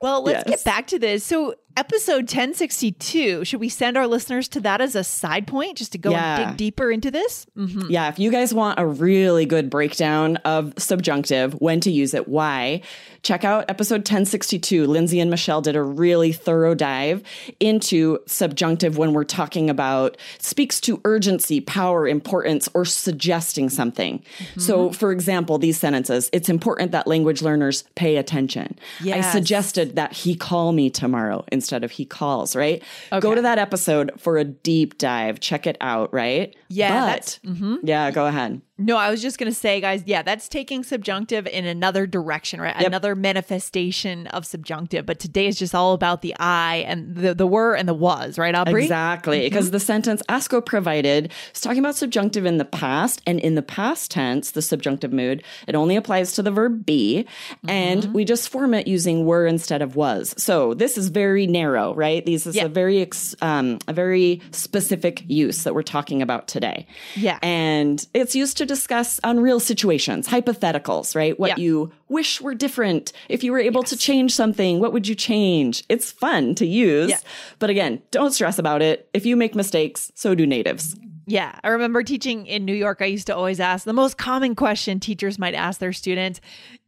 Well, 0.00 0.22
let's 0.22 0.48
yes. 0.48 0.58
get 0.58 0.64
back 0.64 0.86
to 0.88 0.98
this. 0.98 1.24
So, 1.24 1.54
episode 1.80 2.24
1062, 2.24 3.42
should 3.46 3.58
we 3.58 3.70
send 3.70 3.96
our 3.96 4.06
listeners 4.06 4.48
to 4.48 4.60
that 4.60 4.82
as 4.82 4.94
a 4.94 5.02
side 5.02 5.46
point 5.46 5.78
just 5.78 5.92
to 5.92 5.98
go 5.98 6.10
yeah. 6.10 6.38
and 6.38 6.50
dig 6.50 6.56
deeper 6.58 6.90
into 6.90 7.10
this? 7.10 7.46
Mm-hmm. 7.56 7.90
Yeah, 7.90 8.10
if 8.10 8.18
you 8.18 8.30
guys 8.30 8.52
want 8.52 8.78
a 8.78 8.86
really 8.86 9.46
good 9.46 9.70
breakdown 9.70 10.36
of 10.44 10.74
subjunctive, 10.76 11.54
when 11.54 11.80
to 11.80 11.90
use 11.90 12.12
it, 12.12 12.28
why, 12.28 12.82
check 13.22 13.44
out 13.44 13.64
episode 13.70 14.00
1062. 14.00 14.86
Lindsay 14.86 15.20
and 15.20 15.30
Michelle 15.30 15.62
did 15.62 15.74
a 15.74 15.82
really 15.82 16.32
thorough 16.32 16.74
dive 16.74 17.22
into 17.60 18.18
subjunctive 18.26 18.98
when 18.98 19.14
we're 19.14 19.24
talking 19.24 19.70
about 19.70 20.18
speaks 20.38 20.82
to 20.82 21.00
urgency, 21.06 21.62
power, 21.62 22.06
importance, 22.06 22.68
or 22.74 22.84
suggesting 22.84 23.70
something. 23.70 24.18
Mm-hmm. 24.18 24.60
So, 24.60 24.92
for 24.92 25.12
example, 25.12 25.56
these 25.56 25.80
sentences, 25.80 26.28
it's 26.34 26.50
important 26.50 26.92
that 26.92 27.06
language 27.06 27.40
learners 27.40 27.84
pay 27.94 28.16
attention. 28.16 28.78
Yes. 29.02 29.24
I 29.24 29.32
suggested 29.32 29.96
that 29.96 30.12
he 30.12 30.34
call 30.34 30.72
me 30.72 30.90
tomorrow 30.90 31.46
instead 31.70 31.84
of 31.84 31.92
he 31.92 32.04
calls, 32.04 32.56
right? 32.56 32.82
Okay. 33.12 33.20
Go 33.20 33.32
to 33.32 33.42
that 33.42 33.58
episode 33.58 34.10
for 34.18 34.38
a 34.38 34.44
deep 34.44 34.98
dive. 34.98 35.38
Check 35.38 35.68
it 35.68 35.76
out, 35.80 36.12
right? 36.12 36.56
Yeah. 36.68 37.14
But, 37.14 37.38
mm-hmm. 37.44 37.76
yeah, 37.84 38.10
go 38.10 38.26
ahead. 38.26 38.60
No, 38.80 38.96
I 38.96 39.10
was 39.10 39.20
just 39.20 39.38
going 39.38 39.50
to 39.50 39.56
say, 39.56 39.80
guys, 39.80 40.02
yeah, 40.06 40.22
that's 40.22 40.48
taking 40.48 40.82
subjunctive 40.82 41.46
in 41.46 41.66
another 41.66 42.06
direction, 42.06 42.60
right? 42.60 42.74
Yep. 42.78 42.86
Another 42.86 43.14
manifestation 43.14 44.26
of 44.28 44.46
subjunctive. 44.46 45.04
But 45.04 45.20
today 45.20 45.46
is 45.46 45.58
just 45.58 45.74
all 45.74 45.92
about 45.92 46.22
the 46.22 46.34
I 46.38 46.76
and 46.88 47.14
the, 47.14 47.34
the 47.34 47.46
were 47.46 47.74
and 47.74 47.86
the 47.86 47.94
was, 47.94 48.38
right, 48.38 48.54
Aubrey? 48.54 48.84
Exactly. 48.84 49.40
Because 49.40 49.66
mm-hmm. 49.66 49.72
the 49.72 49.80
sentence 49.80 50.22
Osco 50.30 50.64
provided 50.64 51.30
is 51.54 51.60
talking 51.60 51.78
about 51.78 51.94
subjunctive 51.94 52.46
in 52.46 52.56
the 52.56 52.64
past. 52.64 53.20
And 53.26 53.38
in 53.40 53.54
the 53.54 53.62
past 53.62 54.10
tense, 54.10 54.52
the 54.52 54.62
subjunctive 54.62 55.12
mood, 55.12 55.42
it 55.68 55.74
only 55.74 55.96
applies 55.96 56.32
to 56.32 56.42
the 56.42 56.50
verb 56.50 56.86
be. 56.86 57.26
Mm-hmm. 57.26 57.70
And 57.70 58.14
we 58.14 58.24
just 58.24 58.48
form 58.48 58.72
it 58.72 58.86
using 58.86 59.26
were 59.26 59.46
instead 59.46 59.82
of 59.82 59.94
was. 59.94 60.34
So 60.38 60.72
this 60.72 60.96
is 60.96 61.08
very 61.08 61.46
narrow, 61.46 61.94
right? 61.94 62.24
This 62.24 62.46
is 62.46 62.56
a 62.56 62.68
very, 62.68 63.06
um, 63.42 63.78
a 63.86 63.92
very 63.92 64.40
specific 64.52 65.22
use 65.28 65.64
that 65.64 65.74
we're 65.74 65.82
talking 65.82 66.22
about 66.22 66.48
today. 66.48 66.86
Yeah. 67.14 67.38
And 67.42 68.04
it's 68.14 68.34
used 68.34 68.56
to 68.56 68.69
discuss 68.70 69.18
unreal 69.24 69.58
situations, 69.58 70.28
hypotheticals, 70.28 71.16
right? 71.16 71.38
What 71.40 71.48
yeah. 71.48 71.56
you 71.56 71.90
wish 72.08 72.40
were 72.40 72.54
different. 72.54 73.12
If 73.28 73.42
you 73.42 73.50
were 73.50 73.58
able 73.58 73.80
yes. 73.80 73.90
to 73.90 73.96
change 73.96 74.32
something, 74.32 74.78
what 74.78 74.92
would 74.92 75.08
you 75.08 75.16
change? 75.16 75.82
It's 75.88 76.12
fun 76.12 76.54
to 76.54 76.64
use. 76.64 77.10
Yeah. 77.10 77.18
But 77.58 77.70
again, 77.70 78.00
don't 78.12 78.30
stress 78.30 78.60
about 78.60 78.80
it. 78.80 79.10
If 79.12 79.26
you 79.26 79.34
make 79.34 79.56
mistakes, 79.56 80.12
so 80.14 80.36
do 80.36 80.46
natives. 80.46 80.94
Yeah, 81.26 81.58
I 81.64 81.70
remember 81.70 82.04
teaching 82.04 82.46
in 82.46 82.64
New 82.64 82.74
York. 82.74 83.02
I 83.02 83.06
used 83.06 83.26
to 83.26 83.34
always 83.34 83.58
ask 83.58 83.84
the 83.84 83.92
most 83.92 84.18
common 84.18 84.54
question 84.54 85.00
teachers 85.00 85.36
might 85.36 85.54
ask 85.54 85.80
their 85.80 85.92
students: 85.92 86.40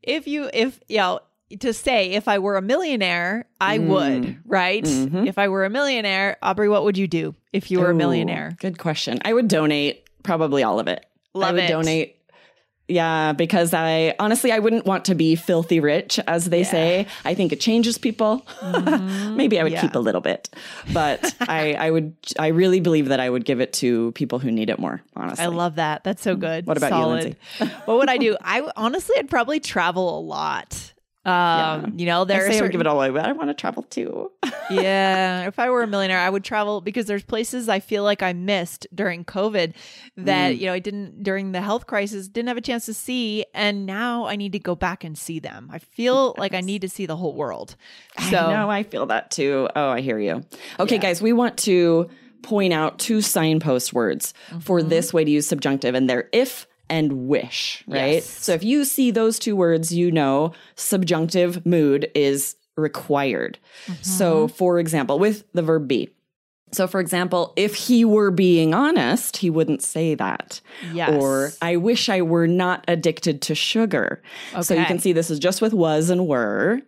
if 0.03 0.29
you, 0.29 0.51
if 0.53 0.79
you 0.89 0.99
know, 0.99 1.19
to 1.59 1.73
say 1.73 2.13
if 2.13 2.29
I 2.29 2.39
were 2.39 2.57
a 2.57 2.63
millionaire, 2.63 3.47
I 3.61 3.79
mm. 3.79 3.89
would, 3.89 4.39
right? 4.47 4.85
Mm-hmm. 4.85 5.27
If 5.27 5.37
I 5.37 5.49
were 5.49 5.65
a 5.65 5.71
millionaire, 5.71 6.37
Aubrey, 6.43 6.69
what 6.69 6.85
would 6.85 6.97
you 6.97 7.09
do 7.09 7.35
if 7.53 7.73
you 7.73 7.81
were 7.81 7.89
Ooh, 7.89 7.95
a 7.95 7.95
millionaire? 7.95 8.57
Good 8.61 8.79
question. 8.79 9.21
I 9.25 9.33
would 9.33 9.49
donate 9.49 10.09
probably 10.23 10.63
all 10.63 10.79
of 10.79 10.87
it. 10.87 11.05
Love 11.35 11.51
I 11.51 11.53
would 11.53 11.65
it. 11.65 11.69
donate. 11.69 12.19
Yeah, 12.89 13.33
because 13.33 13.73
I 13.73 14.15
honestly 14.19 14.53
I 14.53 14.59
wouldn't 14.59 14.85
want 14.85 15.07
to 15.07 15.15
be 15.15 15.35
filthy 15.35 15.81
rich, 15.81 16.19
as 16.27 16.51
they 16.51 16.61
yeah. 16.61 16.71
say. 16.71 17.07
I 17.25 17.35
think 17.35 17.53
it 17.53 17.61
changes 17.61 17.97
people. 17.97 18.45
Mm-hmm. 18.61 19.37
Maybe 19.37 19.59
I 19.59 19.63
would 19.63 19.73
yeah. 19.73 19.81
keep 19.81 19.95
a 19.95 19.99
little 19.99 20.21
bit, 20.21 20.51
but 20.93 21.35
I, 21.41 21.75
I 21.75 21.91
would. 21.91 22.15
I 22.39 22.49
really 22.49 22.81
believe 22.81 23.09
that 23.09 23.21
I 23.21 23.31
would 23.31 23.45
give 23.45 23.61
it 23.61 23.73
to 23.75 24.13
people 24.13 24.41
who 24.41 24.51
need 24.51 24.69
it 24.69 24.79
more. 24.79 25.01
Honestly, 25.17 25.45
I 25.45 25.49
love 25.49 25.77
that. 25.77 26.05
That's 26.05 26.23
so 26.23 26.37
good. 26.37 26.67
What 26.67 26.77
about 26.77 26.91
Solid. 26.91 27.25
you, 27.25 27.25
Lindsay? 27.61 27.77
what 27.87 27.99
would 27.99 28.11
I 28.11 28.19
do? 28.19 28.37
I 28.43 28.69
honestly, 28.77 29.17
I'd 29.17 29.31
probably 29.31 29.61
travel 29.61 30.19
a 30.19 30.21
lot. 30.21 30.92
Um, 31.25 31.33
yeah. 31.33 31.87
you 31.97 32.07
know, 32.07 32.25
there 32.25 32.39
I 32.39 32.41
say 32.41 32.47
certain... 32.47 32.59
I 32.59 32.63
would 32.63 32.73
give 32.73 32.81
it 32.81 32.87
all 32.89 33.01
away, 33.01 33.11
but 33.11 33.25
I 33.25 33.33
want 33.33 33.49
to 33.51 33.55
travel 33.55 33.85
too. 33.85 34.33
yeah, 34.71 35.47
if 35.47 35.59
I 35.61 35.71
were 35.71 35.83
a 35.83 35.87
millionaire, 35.87 36.19
I 36.19 36.29
would 36.29 36.43
travel 36.43 36.81
because 36.81 37.07
there's 37.07 37.23
places 37.23 37.69
I 37.69 37.79
feel 37.79 38.03
like 38.03 38.25
I 38.25 38.33
missed 38.33 38.89
during 38.93 39.25
COVID 39.25 39.75
that 40.17 40.55
mm. 40.55 40.59
you 40.59 40.67
know 40.67 40.73
I 40.73 40.81
didn't 40.81 41.23
during 41.23 41.53
the 41.53 41.61
health 41.61 41.87
crisis 41.87 42.27
didn't 42.27 42.49
have 42.49 42.57
a 42.57 42.63
chance 42.63 42.87
to 42.87 42.95
see, 42.95 43.45
and 43.55 43.87
now 43.87 44.27
I 44.27 44.35
need 44.35 44.53
to 44.53 44.59
go 44.59 44.75
back 44.75 45.05
and 45.05 45.17
see 45.17 45.39
them. 45.39 45.71
I 45.73 45.79
feel 45.79 46.33
yes. 46.35 46.41
like 46.41 46.55
I 46.55 46.61
need 46.61 46.83
to 46.83 46.89
see 46.89 47.07
the 47.07 47.17
whole 47.17 47.35
world. 47.35 47.77
So 48.31 48.51
no, 48.51 48.69
I 48.69 48.83
feel 48.83 49.07
that 49.07 49.31
too. 49.31 49.69
Oh, 49.77 49.91
I 49.91 50.01
hear 50.01 50.19
you. 50.19 50.45
Okay, 50.81 50.97
yeah. 50.97 51.03
guys, 51.03 51.23
we 51.23 51.33
want 51.33 51.57
to 51.59 52.11
point 52.43 52.73
out 52.73 52.99
two 52.99 53.21
signpost 53.21 53.93
words 53.93 54.35
mm-hmm. 54.49 54.59
for 54.59 54.83
this 54.83 55.13
way 55.13 55.25
to 55.25 55.31
use 55.31 55.47
subjunctive, 55.47 55.95
and 55.95 56.11
they're 56.11 56.29
if 56.33 56.67
and 56.89 57.27
wish, 57.29 57.85
right? 57.87 58.15
Yes. 58.15 58.27
So 58.27 58.53
if 58.53 58.63
you 58.63 58.85
see 58.85 59.11
those 59.11 59.39
two 59.39 59.57
words, 59.57 59.93
you 59.93 60.11
know 60.11 60.53
subjunctive 60.75 61.65
mood 61.65 62.11
is 62.15 62.57
required. 62.77 63.59
Mm-hmm. 63.87 64.03
So 64.03 64.49
for 64.49 64.79
example, 64.79 65.19
with 65.19 65.45
the 65.53 65.63
verb 65.63 65.89
be. 65.89 66.11
So 66.73 66.87
for 66.87 67.01
example, 67.01 67.53
if 67.57 67.75
he 67.75 68.05
were 68.05 68.31
being 68.31 68.73
honest, 68.73 69.37
he 69.37 69.51
wouldn't 69.51 69.83
say 69.83 70.15
that. 70.15 70.61
Yes. 70.93 71.11
Or 71.11 71.51
I 71.61 71.77
wish 71.77 72.09
I 72.09 72.23
were 72.23 72.47
not 72.47 72.85
addicted 72.89 73.43
to 73.43 73.55
sugar. 73.55 74.23
Okay. 74.53 74.63
So 74.63 74.75
you 74.75 74.87
can 74.87 74.99
see 74.99 75.13
this 75.13 75.31
is 75.31 75.39
just 75.39 75.61
with 75.61 75.75
was 75.75 76.09
and 76.09 76.27
were. 76.27 76.81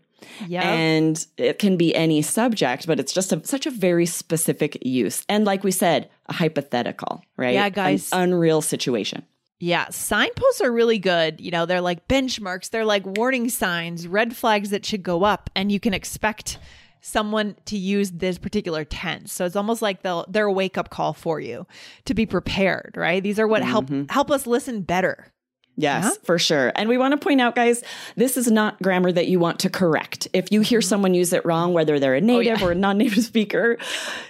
Yep. 0.49 0.65
And 0.65 1.27
it 1.37 1.59
can 1.59 1.77
be 1.77 1.95
any 1.95 2.23
subject, 2.23 2.87
but 2.87 2.99
it's 2.99 3.13
just 3.13 3.31
a, 3.33 3.45
such 3.45 3.67
a 3.67 3.71
very 3.71 4.07
specific 4.07 4.79
use. 4.85 5.23
And 5.29 5.45
like 5.45 5.63
we 5.63 5.71
said, 5.71 6.09
a 6.27 6.33
hypothetical, 6.33 7.23
right? 7.37 7.53
Yeah, 7.53 7.69
guys. 7.69 8.11
An 8.11 8.33
unreal 8.33 8.63
situation. 8.63 9.27
Yeah, 9.61 9.89
signposts 9.91 10.61
are 10.61 10.73
really 10.73 10.99
good. 10.99 11.41
You 11.41 11.51
know, 11.51 11.65
they're 11.65 11.81
like 11.81 12.09
benchmarks, 12.09 12.71
they're 12.71 12.85
like 12.85 13.05
warning 13.07 13.49
signs, 13.49 14.07
red 14.07 14.37
flags 14.37 14.71
that 14.71 14.85
should 14.85 15.03
go 15.03 15.25
up, 15.25 15.49
and 15.55 15.71
you 15.71 15.81
can 15.81 15.95
expect 15.95 16.59
someone 17.01 17.55
to 17.67 17.77
use 17.77 18.11
this 18.13 18.39
particular 18.39 18.85
tense. 18.85 19.33
So 19.33 19.45
it's 19.45 19.57
almost 19.57 19.83
like 19.83 20.03
they'll 20.03 20.25
they're 20.29 20.47
a 20.47 20.53
wake 20.53 20.79
up 20.79 20.91
call 20.91 21.13
for 21.13 21.39
you 21.39 21.67
to 22.07 22.15
be 22.15 22.27
prepared, 22.27 22.95
right? 22.97 23.23
These 23.23 23.39
are 23.39 23.47
what 23.47 23.63
help 23.63 23.87
mm-hmm. 23.87 24.11
help 24.11 24.31
us 24.31 24.47
listen 24.47 24.83
better. 24.83 25.33
Yes, 25.77 26.05
yeah. 26.05 26.11
for 26.25 26.39
sure. 26.39 26.73
And 26.77 26.89
we 26.89 26.99
want 26.99 27.13
to 27.13 27.19
point 27.19 27.41
out, 27.41 27.57
guys, 27.57 27.83
this 28.17 28.37
is 28.37 28.51
not 28.51 28.81
grammar 28.81 29.11
that 29.11 29.27
you 29.27 29.41
want 29.41 29.59
to 29.61 29.71
correct. 29.71 30.29
If 30.33 30.53
you 30.53 30.61
hear 30.61 30.79
mm-hmm. 30.79 30.89
someone 30.89 31.15
use 31.15 31.33
it 31.33 31.45
wrong, 31.45 31.73
whether 31.73 31.99
they're 31.99 32.15
a 32.15 32.21
native 32.21 32.59
oh, 32.59 32.65
yeah. 32.65 32.69
or 32.69 32.73
a 32.73 32.75
non 32.75 32.99
native 32.99 33.25
speaker, 33.25 33.79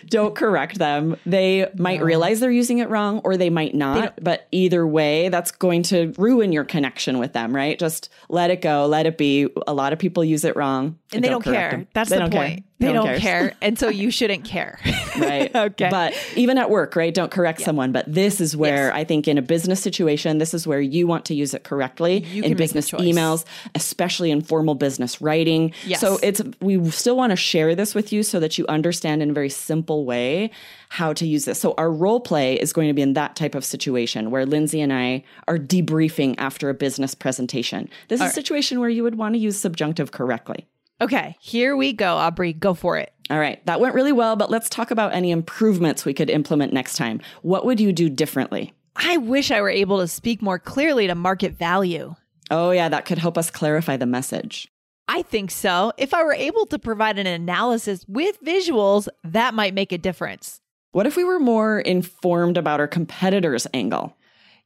don't 0.07 0.35
correct 0.35 0.79
them. 0.79 1.17
They 1.27 1.71
might 1.77 2.01
no. 2.01 2.07
realize 2.07 2.41
they're 2.41 2.51
using 2.51 2.79
it 2.79 2.89
wrong 2.89 3.21
or 3.25 3.37
they 3.37 3.51
might 3.51 3.75
not. 3.75 4.17
They 4.17 4.23
but 4.23 4.49
either 4.53 4.87
way, 4.87 5.29
that's 5.29 5.51
going 5.51 5.83
to 5.85 6.15
ruin 6.17 6.53
your 6.53 6.65
connection 6.65 7.19
with 7.19 7.35
them, 7.35 7.55
right? 7.55 7.79
Just 7.79 8.09
let 8.29 8.51
it 8.51 8.63
go, 8.63 8.87
let 8.87 9.07
it 9.07 9.19
be. 9.19 9.49
A 9.67 9.75
lot 9.75 9.93
of 9.93 9.99
people 9.99 10.25
use 10.25 10.45
it 10.45 10.57
wrong. 10.57 10.99
And 11.13 11.23
they 11.23 11.29
don't, 11.29 11.45
don't 11.45 11.55
care. 11.55 11.71
Them. 11.71 11.89
That's 11.93 12.11
they 12.11 12.19
the 12.19 12.31
point. 12.31 12.33
Care. 12.33 12.65
They 12.79 12.93
don't, 12.93 13.07
don't 13.07 13.21
care. 13.21 13.55
And 13.63 13.79
so 13.79 13.89
you 13.89 14.11
shouldn't 14.11 14.45
care. 14.45 14.79
right. 15.19 15.55
okay. 15.55 15.89
But 15.91 16.15
even 16.37 16.59
at 16.59 16.71
work, 16.71 16.97
right? 16.97 17.15
Don't 17.15 17.31
correct 17.31 17.61
yeah. 17.61 17.67
someone. 17.67 17.93
But 17.93 18.13
this 18.13 18.41
is 18.41 18.57
where 18.57 18.87
yes. 18.87 18.95
I 18.95 19.05
think 19.05 19.29
in 19.29 19.39
a 19.39 19.43
business 19.43 19.81
situation, 19.81 20.39
this 20.39 20.53
is 20.53 20.67
where 20.67 20.81
you 20.81 21.07
want 21.07 21.25
to 21.27 21.35
use 21.35 21.55
it 21.55 21.65
correctly 21.65 22.25
you 22.25 22.43
in 22.43 22.57
business 22.57 22.91
emails, 22.91 23.45
especially 23.75 24.31
in 24.31 24.43
formal 24.43 24.75
business 24.75 25.21
writing. 25.21 25.73
Yes. 25.87 26.01
So 26.01 26.19
it's, 26.23 26.43
we 26.61 26.91
still 26.91 27.17
want 27.17 27.31
to 27.31 27.37
share 27.37 27.75
this 27.75 27.95
with 27.95 28.13
you 28.13 28.23
so 28.23 28.41
that 28.41 28.59
you 28.59 28.67
understand 28.69 29.23
in 29.23 29.31
a 29.31 29.33
very 29.33 29.51
simple 29.51 30.05
way 30.05 30.51
how 30.89 31.13
to 31.13 31.27
use 31.27 31.45
this. 31.45 31.61
So 31.61 31.75
our 31.79 31.91
role 31.91 32.21
play 32.21 32.55
is 32.55 32.73
going 32.73 32.89
to 32.89 32.95
be 32.95 33.03
in 33.03 33.15
that 33.15 33.37
type 33.37 33.55
of 33.55 33.65
situation 33.65 34.31
where 34.31 34.45
Lindsay 34.45 34.81
and 34.81 34.93
I 34.93 35.25
are 35.49 35.59
debriefing 35.59 36.35
after 36.39 36.69
a 36.69 36.75
business 36.75 37.15
presentation. 37.15 37.89
This 38.09 38.21
All 38.21 38.27
is 38.27 38.33
a 38.33 38.35
situation 38.35 38.81
where 38.81 38.91
you 38.91 39.03
would 39.05 39.17
want 39.17 39.35
to 39.35 39.39
use 39.39 39.59
subjunctive 39.59 40.13
correctly. 40.13 40.67
Okay, 41.01 41.37
here 41.41 41.77
we 41.77 41.93
go, 41.93 42.17
Aubrey. 42.17 42.53
Go 42.53 42.75
for 42.75 42.97
it. 42.99 43.13
All 43.31 43.39
right, 43.39 43.65
that 43.67 43.81
went 43.81 43.95
really 43.95 44.13
well, 44.13 44.37
but 44.37 44.51
let's 44.51 44.69
talk 44.69 44.91
about 44.91 45.15
any 45.15 45.31
improvements 45.31 46.05
we 46.05 46.15
could 46.15 46.31
implement 46.31 46.73
next 46.73 46.97
time. 46.97 47.21
What 47.43 47.65
would 47.65 47.81
you 47.81 47.93
do 47.93 48.09
differently? 48.09 48.73
I 48.97 49.17
wish 49.17 49.51
I 49.51 49.61
were 49.61 49.71
able 49.71 49.99
to 50.01 50.09
speak 50.09 50.41
more 50.41 50.59
clearly 50.59 51.07
to 51.07 51.15
market 51.15 51.59
value. 51.59 52.15
Oh, 52.51 52.71
yeah, 52.71 52.89
that 52.89 53.07
could 53.07 53.19
help 53.19 53.37
us 53.37 53.51
clarify 53.51 53.97
the 53.97 54.07
message. 54.07 54.69
I 55.09 55.23
think 55.23 55.51
so. 55.51 55.93
If 55.99 56.15
I 56.15 56.23
were 56.23 56.35
able 56.35 56.67
to 56.67 56.79
provide 56.79 57.19
an 57.19 57.27
analysis 57.27 58.05
with 58.07 58.43
visuals, 58.43 59.09
that 59.25 59.55
might 59.55 59.75
make 59.75 59.93
a 59.93 59.99
difference. 59.99 60.61
What 60.93 61.07
if 61.07 61.17
we 61.17 61.25
were 61.25 61.41
more 61.41 61.81
informed 61.81 62.57
about 62.57 62.81
our 62.81 62.87
competitor's 62.87 63.67
angle? 63.75 64.17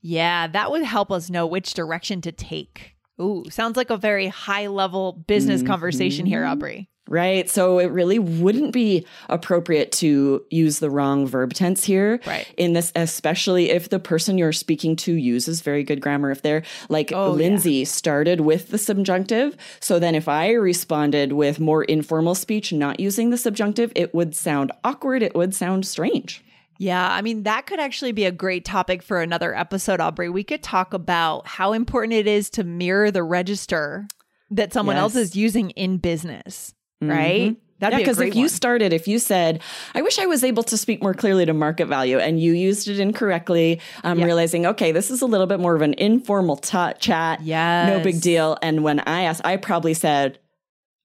Yeah, 0.00 0.46
that 0.48 0.70
would 0.70 0.82
help 0.82 1.10
us 1.10 1.30
know 1.30 1.46
which 1.46 1.74
direction 1.74 2.20
to 2.20 2.32
take. 2.32 2.94
Ooh, 3.20 3.44
sounds 3.50 3.76
like 3.76 3.90
a 3.90 3.96
very 3.96 4.28
high 4.28 4.68
level 4.68 5.12
business 5.26 5.60
mm-hmm. 5.60 5.68
conversation 5.68 6.26
here, 6.26 6.44
Aubrey. 6.44 6.88
Right. 7.08 7.48
So 7.48 7.78
it 7.78 7.90
really 7.90 8.18
wouldn't 8.18 8.72
be 8.72 9.06
appropriate 9.30 9.92
to 9.92 10.44
use 10.50 10.78
the 10.78 10.90
wrong 10.90 11.26
verb 11.26 11.54
tense 11.54 11.82
here. 11.82 12.20
Right. 12.26 12.46
In 12.58 12.74
this, 12.74 12.92
especially 12.94 13.70
if 13.70 13.88
the 13.88 13.98
person 13.98 14.36
you're 14.36 14.52
speaking 14.52 14.94
to 14.96 15.14
uses 15.14 15.62
very 15.62 15.84
good 15.84 16.02
grammar. 16.02 16.30
If 16.30 16.42
they're 16.42 16.64
like 16.90 17.10
oh, 17.12 17.30
Lindsay 17.30 17.72
yeah. 17.76 17.84
started 17.86 18.42
with 18.42 18.68
the 18.68 18.78
subjunctive. 18.78 19.56
So 19.80 19.98
then 19.98 20.14
if 20.14 20.28
I 20.28 20.52
responded 20.52 21.32
with 21.32 21.58
more 21.58 21.82
informal 21.84 22.34
speech, 22.34 22.74
not 22.74 23.00
using 23.00 23.30
the 23.30 23.38
subjunctive, 23.38 23.90
it 23.96 24.14
would 24.14 24.36
sound 24.36 24.70
awkward. 24.84 25.22
It 25.22 25.34
would 25.34 25.54
sound 25.54 25.86
strange. 25.86 26.44
Yeah, 26.78 27.06
I 27.10 27.22
mean, 27.22 27.42
that 27.42 27.66
could 27.66 27.80
actually 27.80 28.12
be 28.12 28.24
a 28.24 28.32
great 28.32 28.64
topic 28.64 29.02
for 29.02 29.20
another 29.20 29.54
episode, 29.54 30.00
Aubrey. 30.00 30.28
We 30.28 30.44
could 30.44 30.62
talk 30.62 30.94
about 30.94 31.46
how 31.46 31.72
important 31.72 32.12
it 32.12 32.28
is 32.28 32.50
to 32.50 32.64
mirror 32.64 33.10
the 33.10 33.24
register 33.24 34.06
that 34.50 34.72
someone 34.72 34.96
yes. 34.96 35.02
else 35.02 35.16
is 35.16 35.36
using 35.36 35.70
in 35.70 35.98
business, 35.98 36.74
mm-hmm. 37.02 37.12
right? 37.12 37.56
That'd 37.80 37.98
yeah, 37.98 38.04
because 38.04 38.20
if 38.20 38.34
you 38.34 38.48
started, 38.48 38.92
if 38.92 39.06
you 39.06 39.18
said, 39.18 39.60
I 39.94 40.02
wish 40.02 40.18
I 40.18 40.26
was 40.26 40.42
able 40.42 40.64
to 40.64 40.76
speak 40.76 41.00
more 41.00 41.14
clearly 41.14 41.46
to 41.46 41.52
market 41.52 41.86
value, 41.86 42.18
and 42.18 42.40
you 42.40 42.52
used 42.52 42.88
it 42.88 42.98
incorrectly, 42.98 43.80
I'm 44.02 44.18
yep. 44.18 44.26
realizing, 44.26 44.66
okay, 44.66 44.90
this 44.90 45.10
is 45.10 45.22
a 45.22 45.26
little 45.26 45.46
bit 45.46 45.60
more 45.60 45.76
of 45.76 45.82
an 45.82 45.94
informal 45.94 46.56
t- 46.56 46.92
chat. 46.98 47.40
Yeah. 47.42 47.86
No 47.86 48.02
big 48.02 48.20
deal. 48.20 48.56
And 48.62 48.82
when 48.82 49.00
I 49.00 49.22
asked, 49.22 49.42
I 49.44 49.58
probably 49.58 49.94
said, 49.94 50.40